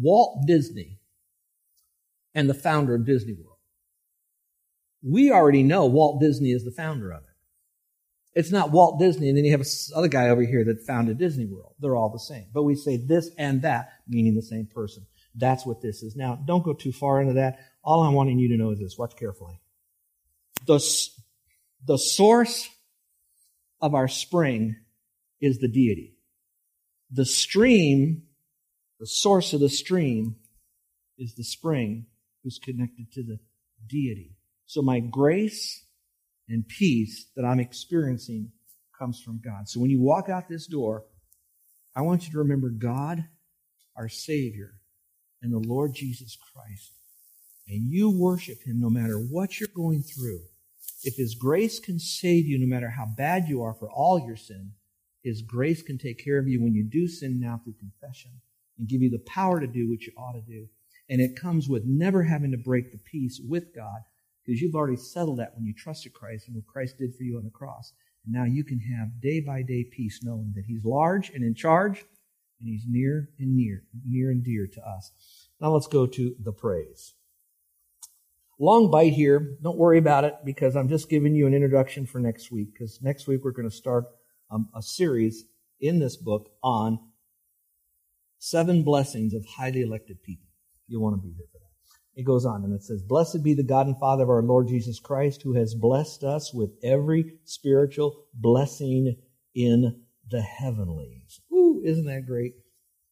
Walt 0.00 0.46
Disney 0.46 1.00
and 2.34 2.48
the 2.48 2.54
founder 2.54 2.94
of 2.94 3.04
Disney 3.04 3.34
World. 3.34 3.58
We 5.02 5.30
already 5.30 5.62
know 5.62 5.86
Walt 5.86 6.20
Disney 6.20 6.52
is 6.52 6.64
the 6.64 6.70
founder 6.70 7.10
of 7.10 7.22
it. 7.22 7.27
It's 8.38 8.52
not 8.52 8.70
Walt 8.70 9.00
Disney, 9.00 9.28
and 9.28 9.36
then 9.36 9.44
you 9.44 9.50
have 9.50 9.58
this 9.58 9.90
other 9.96 10.06
guy 10.06 10.28
over 10.28 10.42
here 10.42 10.64
that 10.66 10.86
founded 10.86 11.18
Disney 11.18 11.44
World. 11.44 11.74
They're 11.80 11.96
all 11.96 12.08
the 12.08 12.20
same. 12.20 12.46
But 12.54 12.62
we 12.62 12.76
say 12.76 12.96
this 12.96 13.28
and 13.36 13.62
that, 13.62 13.88
meaning 14.06 14.36
the 14.36 14.42
same 14.42 14.66
person. 14.72 15.04
That's 15.34 15.66
what 15.66 15.82
this 15.82 16.04
is. 16.04 16.14
Now, 16.14 16.36
don't 16.36 16.64
go 16.64 16.72
too 16.72 16.92
far 16.92 17.20
into 17.20 17.32
that. 17.32 17.58
All 17.82 18.04
I'm 18.04 18.14
wanting 18.14 18.38
you 18.38 18.50
to 18.50 18.56
know 18.56 18.70
is 18.70 18.78
this. 18.78 18.96
Watch 18.96 19.16
carefully. 19.16 19.60
The, 20.68 20.78
the 21.84 21.98
source 21.98 22.68
of 23.80 23.96
our 23.96 24.06
spring 24.06 24.76
is 25.40 25.58
the 25.58 25.66
deity. 25.66 26.14
The 27.10 27.26
stream, 27.26 28.22
the 29.00 29.06
source 29.08 29.52
of 29.52 29.58
the 29.58 29.68
stream 29.68 30.36
is 31.18 31.34
the 31.34 31.42
spring 31.42 32.06
who's 32.44 32.60
connected 32.60 33.10
to 33.14 33.24
the 33.24 33.40
deity. 33.88 34.36
So 34.66 34.80
my 34.80 35.00
grace 35.00 35.84
and 36.48 36.66
peace 36.66 37.26
that 37.36 37.44
I'm 37.44 37.60
experiencing 37.60 38.50
comes 38.98 39.20
from 39.20 39.40
God. 39.44 39.68
So 39.68 39.80
when 39.80 39.90
you 39.90 40.00
walk 40.00 40.28
out 40.28 40.48
this 40.48 40.66
door, 40.66 41.04
I 41.94 42.02
want 42.02 42.26
you 42.26 42.32
to 42.32 42.38
remember 42.38 42.70
God, 42.70 43.24
our 43.96 44.08
Savior, 44.08 44.74
and 45.42 45.52
the 45.52 45.68
Lord 45.68 45.94
Jesus 45.94 46.36
Christ. 46.52 46.92
And 47.68 47.90
you 47.90 48.10
worship 48.10 48.62
Him 48.64 48.80
no 48.80 48.90
matter 48.90 49.18
what 49.18 49.60
you're 49.60 49.68
going 49.74 50.02
through. 50.02 50.40
If 51.04 51.16
His 51.16 51.34
grace 51.34 51.78
can 51.78 51.98
save 51.98 52.46
you 52.46 52.58
no 52.58 52.66
matter 52.66 52.90
how 52.90 53.06
bad 53.16 53.48
you 53.48 53.62
are 53.62 53.74
for 53.74 53.90
all 53.90 54.24
your 54.26 54.36
sin, 54.36 54.72
His 55.22 55.42
grace 55.42 55.82
can 55.82 55.98
take 55.98 56.22
care 56.24 56.38
of 56.38 56.48
you 56.48 56.62
when 56.62 56.74
you 56.74 56.84
do 56.84 57.06
sin 57.06 57.38
now 57.38 57.60
through 57.62 57.74
confession 57.74 58.32
and 58.78 58.88
give 58.88 59.02
you 59.02 59.10
the 59.10 59.18
power 59.26 59.60
to 59.60 59.66
do 59.66 59.88
what 59.88 60.02
you 60.02 60.12
ought 60.16 60.32
to 60.32 60.40
do. 60.40 60.68
And 61.10 61.20
it 61.20 61.40
comes 61.40 61.68
with 61.68 61.84
never 61.84 62.24
having 62.24 62.50
to 62.52 62.58
break 62.58 62.90
the 62.92 62.98
peace 62.98 63.40
with 63.46 63.74
God 63.74 64.00
because 64.48 64.62
you've 64.62 64.74
already 64.74 64.96
settled 64.96 65.38
that 65.38 65.54
when 65.54 65.66
you 65.66 65.74
trusted 65.74 66.14
Christ 66.14 66.46
and 66.46 66.56
what 66.56 66.66
Christ 66.66 66.96
did 66.96 67.14
for 67.14 67.22
you 67.22 67.36
on 67.36 67.44
the 67.44 67.50
cross. 67.50 67.92
And 68.24 68.32
now 68.32 68.44
you 68.44 68.64
can 68.64 68.80
have 68.80 69.20
day 69.20 69.40
by 69.40 69.60
day 69.60 69.84
peace 69.84 70.20
knowing 70.22 70.54
that 70.56 70.64
He's 70.66 70.86
large 70.86 71.28
and 71.28 71.44
in 71.44 71.54
charge 71.54 71.98
and 72.58 72.68
He's 72.68 72.84
near 72.88 73.28
and 73.38 73.54
near, 73.54 73.84
near 74.06 74.30
and 74.30 74.42
dear 74.42 74.66
to 74.66 74.80
us. 74.80 75.12
Now 75.60 75.72
let's 75.72 75.86
go 75.86 76.06
to 76.06 76.34
the 76.42 76.52
praise. 76.52 77.12
Long 78.58 78.90
bite 78.90 79.12
here. 79.12 79.58
Don't 79.62 79.76
worry 79.76 79.98
about 79.98 80.24
it 80.24 80.36
because 80.46 80.76
I'm 80.76 80.88
just 80.88 81.10
giving 81.10 81.34
you 81.34 81.46
an 81.46 81.52
introduction 81.52 82.06
for 82.06 82.18
next 82.18 82.50
week 82.50 82.72
because 82.72 83.00
next 83.02 83.28
week 83.28 83.44
we're 83.44 83.52
going 83.52 83.68
to 83.68 83.76
start 83.76 84.06
um, 84.50 84.70
a 84.74 84.80
series 84.80 85.44
in 85.78 85.98
this 85.98 86.16
book 86.16 86.48
on 86.62 86.98
seven 88.38 88.82
blessings 88.82 89.34
of 89.34 89.44
highly 89.44 89.82
elected 89.82 90.22
people. 90.22 90.48
You 90.86 91.00
want 91.00 91.16
to 91.16 91.20
be 91.20 91.34
here 91.34 91.46
for 91.52 91.58
that. 91.58 91.67
It 92.18 92.24
goes 92.24 92.44
on 92.44 92.64
and 92.64 92.74
it 92.74 92.82
says, 92.82 93.00
Blessed 93.00 93.44
be 93.44 93.54
the 93.54 93.62
God 93.62 93.86
and 93.86 93.96
Father 93.96 94.24
of 94.24 94.28
our 94.28 94.42
Lord 94.42 94.66
Jesus 94.66 94.98
Christ, 94.98 95.42
who 95.42 95.54
has 95.54 95.76
blessed 95.76 96.24
us 96.24 96.52
with 96.52 96.70
every 96.82 97.38
spiritual 97.44 98.24
blessing 98.34 99.14
in 99.54 100.02
the 100.28 100.42
heavenlies. 100.42 101.40
Ooh, 101.52 101.80
isn't 101.84 102.06
that 102.06 102.26
great? 102.26 102.54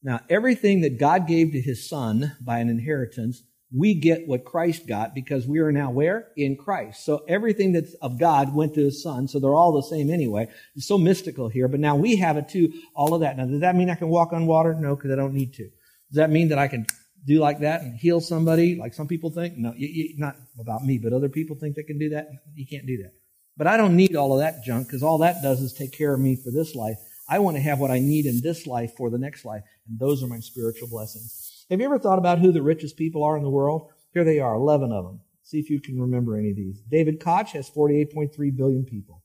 Now, 0.02 0.22
everything 0.28 0.80
that 0.80 0.98
God 0.98 1.28
gave 1.28 1.52
to 1.52 1.60
his 1.60 1.88
son 1.88 2.36
by 2.40 2.58
an 2.58 2.68
inheritance, 2.68 3.44
we 3.72 3.94
get 3.94 4.26
what 4.26 4.44
Christ 4.44 4.88
got 4.88 5.14
because 5.14 5.46
we 5.46 5.60
are 5.60 5.70
now 5.70 5.92
where? 5.92 6.32
In 6.36 6.56
Christ. 6.56 7.04
So 7.04 7.24
everything 7.28 7.74
that's 7.74 7.94
of 8.02 8.18
God 8.18 8.56
went 8.56 8.74
to 8.74 8.86
his 8.86 9.04
son, 9.04 9.28
so 9.28 9.38
they're 9.38 9.54
all 9.54 9.72
the 9.72 9.86
same 9.86 10.10
anyway. 10.10 10.48
It's 10.74 10.88
so 10.88 10.98
mystical 10.98 11.48
here, 11.48 11.68
but 11.68 11.78
now 11.78 11.94
we 11.94 12.16
have 12.16 12.36
it 12.36 12.48
too, 12.48 12.72
all 12.92 13.14
of 13.14 13.20
that. 13.20 13.36
Now, 13.36 13.46
does 13.46 13.60
that 13.60 13.76
mean 13.76 13.88
I 13.88 13.94
can 13.94 14.08
walk 14.08 14.32
on 14.32 14.46
water? 14.46 14.74
No, 14.74 14.96
because 14.96 15.12
I 15.12 15.16
don't 15.16 15.32
need 15.32 15.54
to. 15.54 15.62
Does 15.62 16.16
that 16.16 16.30
mean 16.30 16.48
that 16.48 16.58
I 16.58 16.66
can 16.66 16.86
do 17.26 17.40
like 17.40 17.60
that 17.60 17.82
and 17.82 17.98
heal 17.98 18.20
somebody 18.20 18.76
like 18.76 18.94
some 18.94 19.08
people 19.08 19.30
think? 19.30 19.56
No, 19.56 19.74
you, 19.76 19.88
you, 19.88 20.14
not 20.16 20.36
about 20.60 20.84
me, 20.84 20.98
but 20.98 21.12
other 21.12 21.28
people 21.28 21.56
think 21.56 21.74
they 21.74 21.82
can 21.82 21.98
do 21.98 22.10
that. 22.10 22.28
You 22.54 22.66
can't 22.66 22.86
do 22.86 22.98
that. 23.02 23.12
But 23.56 23.66
I 23.66 23.76
don't 23.76 23.96
need 23.96 24.16
all 24.16 24.32
of 24.32 24.40
that 24.40 24.64
junk 24.64 24.86
because 24.86 25.02
all 25.02 25.18
that 25.18 25.42
does 25.42 25.60
is 25.60 25.72
take 25.72 25.92
care 25.92 26.14
of 26.14 26.20
me 26.20 26.36
for 26.36 26.50
this 26.50 26.74
life. 26.74 26.98
I 27.28 27.40
want 27.40 27.56
to 27.56 27.62
have 27.62 27.80
what 27.80 27.90
I 27.90 27.98
need 27.98 28.26
in 28.26 28.40
this 28.40 28.66
life 28.66 28.92
for 28.96 29.10
the 29.10 29.18
next 29.18 29.44
life. 29.44 29.62
And 29.88 29.98
those 29.98 30.22
are 30.22 30.28
my 30.28 30.38
spiritual 30.38 30.88
blessings. 30.88 31.66
Have 31.70 31.80
you 31.80 31.86
ever 31.86 31.98
thought 31.98 32.18
about 32.18 32.38
who 32.38 32.52
the 32.52 32.62
richest 32.62 32.96
people 32.96 33.24
are 33.24 33.36
in 33.36 33.42
the 33.42 33.50
world? 33.50 33.90
Here 34.12 34.24
they 34.24 34.38
are, 34.38 34.54
11 34.54 34.92
of 34.92 35.04
them. 35.04 35.20
See 35.42 35.58
if 35.58 35.68
you 35.68 35.80
can 35.80 36.00
remember 36.00 36.36
any 36.36 36.50
of 36.50 36.56
these. 36.56 36.80
David 36.88 37.18
Koch 37.20 37.50
has 37.50 37.70
48.3 37.70 38.56
billion 38.56 38.84
people. 38.84 39.22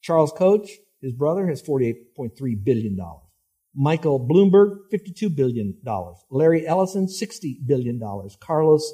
Charles 0.00 0.32
Koch, 0.32 0.68
his 1.00 1.12
brother, 1.12 1.46
has 1.46 1.62
$48.3 1.62 2.64
billion. 2.64 2.98
Michael 3.74 4.20
Bloomberg, 4.20 4.78
$52 4.92 5.34
billion. 5.34 5.76
Larry 6.30 6.66
Ellison, 6.66 7.06
$60 7.06 7.66
billion. 7.66 8.00
Carlos 8.40 8.92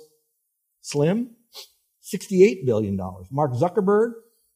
Slim, 0.81 1.31
$68 2.03 2.65
billion. 2.65 2.97
Mark 3.31 3.53
Zuckerberg, 3.53 4.13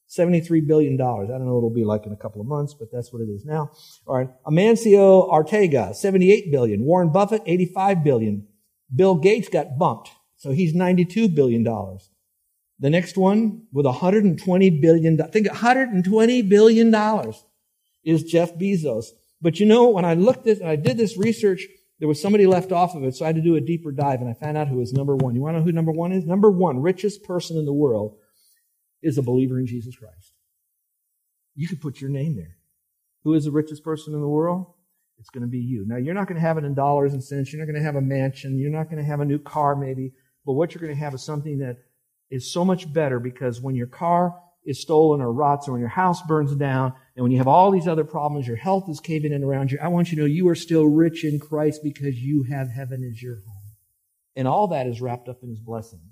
$73 0.08 0.66
billion. 0.66 0.94
I 0.94 0.96
don't 0.96 1.46
know 1.46 1.54
what 1.54 1.58
it'll 1.58 1.70
be 1.70 1.84
like 1.84 2.06
in 2.06 2.12
a 2.12 2.16
couple 2.16 2.40
of 2.40 2.46
months, 2.46 2.74
but 2.74 2.88
that's 2.92 3.12
what 3.12 3.22
it 3.22 3.30
is 3.30 3.44
now. 3.44 3.70
All 4.06 4.16
right. 4.16 4.28
Amancio 4.46 5.28
Ortega, 5.28 5.94
78 5.94 6.52
billion. 6.52 6.84
Warren 6.84 7.10
Buffett, 7.10 7.42
85 7.46 8.04
billion. 8.04 8.46
Bill 8.94 9.14
Gates 9.14 9.48
got 9.48 9.78
bumped. 9.78 10.10
So 10.36 10.50
he's 10.50 10.74
$92 10.74 11.34
billion. 11.34 11.64
The 11.64 12.90
next 12.90 13.16
one 13.16 13.62
with 13.72 13.86
$120 13.86 14.80
billion. 14.80 15.16
Think 15.16 15.46
$120 15.46 16.48
billion 16.48 16.94
is 18.04 18.24
Jeff 18.24 18.54
Bezos. 18.54 19.06
But 19.42 19.58
you 19.58 19.66
know, 19.66 19.90
when 19.90 20.04
I 20.04 20.14
looked 20.14 20.46
at, 20.46 20.62
I 20.62 20.76
did 20.76 20.96
this 20.96 21.18
research, 21.18 21.66
there 21.98 22.08
was 22.08 22.22
somebody 22.22 22.46
left 22.46 22.72
off 22.72 22.94
of 22.94 23.02
it, 23.04 23.14
so 23.14 23.24
I 23.24 23.28
had 23.28 23.36
to 23.36 23.42
do 23.42 23.56
a 23.56 23.60
deeper 23.60 23.92
dive, 23.92 24.20
and 24.20 24.30
I 24.30 24.34
found 24.34 24.56
out 24.56 24.68
who 24.68 24.76
was 24.76 24.92
number 24.92 25.16
one. 25.16 25.34
You 25.34 25.42
want 25.42 25.56
to 25.56 25.58
know 25.58 25.64
who 25.64 25.72
number 25.72 25.92
one 25.92 26.12
is? 26.12 26.24
Number 26.24 26.50
one, 26.50 26.80
richest 26.80 27.24
person 27.24 27.58
in 27.58 27.66
the 27.66 27.72
world, 27.72 28.16
is 29.02 29.18
a 29.18 29.22
believer 29.22 29.58
in 29.58 29.66
Jesus 29.66 29.96
Christ. 29.96 30.32
You 31.54 31.68
could 31.68 31.80
put 31.80 32.00
your 32.00 32.10
name 32.10 32.36
there. 32.36 32.56
Who 33.24 33.34
is 33.34 33.44
the 33.44 33.50
richest 33.50 33.84
person 33.84 34.14
in 34.14 34.20
the 34.20 34.28
world? 34.28 34.66
It's 35.18 35.30
going 35.30 35.42
to 35.42 35.48
be 35.48 35.58
you. 35.58 35.84
Now, 35.86 35.96
you're 35.96 36.14
not 36.14 36.26
going 36.26 36.40
to 36.40 36.46
have 36.46 36.58
it 36.58 36.64
in 36.64 36.74
dollars 36.74 37.12
and 37.12 37.22
cents. 37.22 37.52
You're 37.52 37.60
not 37.60 37.70
going 37.70 37.80
to 37.80 37.86
have 37.86 37.96
a 37.96 38.00
mansion. 38.00 38.58
You're 38.58 38.70
not 38.70 38.90
going 38.90 38.98
to 38.98 39.04
have 39.04 39.20
a 39.20 39.24
new 39.24 39.38
car, 39.38 39.76
maybe. 39.76 40.12
But 40.44 40.54
what 40.54 40.74
you're 40.74 40.82
going 40.82 40.94
to 40.94 41.04
have 41.04 41.14
is 41.14 41.22
something 41.22 41.58
that 41.58 41.76
is 42.30 42.52
so 42.52 42.64
much 42.64 42.92
better 42.92 43.20
because 43.20 43.60
when 43.60 43.76
your 43.76 43.86
car 43.86 44.34
is 44.64 44.80
stolen 44.80 45.20
or 45.20 45.32
rots 45.32 45.68
or 45.68 45.72
when 45.72 45.80
your 45.80 45.88
house 45.88 46.22
burns 46.22 46.54
down 46.54 46.92
and 47.16 47.22
when 47.22 47.32
you 47.32 47.38
have 47.38 47.48
all 47.48 47.70
these 47.70 47.88
other 47.88 48.04
problems, 48.04 48.46
your 48.46 48.56
health 48.56 48.88
is 48.88 49.00
caving 49.00 49.32
in 49.32 49.42
around 49.42 49.70
you, 49.70 49.78
I 49.82 49.88
want 49.88 50.10
you 50.10 50.16
to 50.16 50.22
know 50.22 50.26
you 50.26 50.48
are 50.48 50.54
still 50.54 50.86
rich 50.86 51.24
in 51.24 51.38
Christ 51.38 51.80
because 51.82 52.18
you 52.18 52.44
have 52.44 52.70
heaven 52.70 53.02
as 53.04 53.22
your 53.22 53.36
home. 53.36 53.62
And 54.36 54.48
all 54.48 54.68
that 54.68 54.86
is 54.86 55.00
wrapped 55.00 55.28
up 55.28 55.42
in 55.42 55.50
his 55.50 55.60
blessings. 55.60 56.11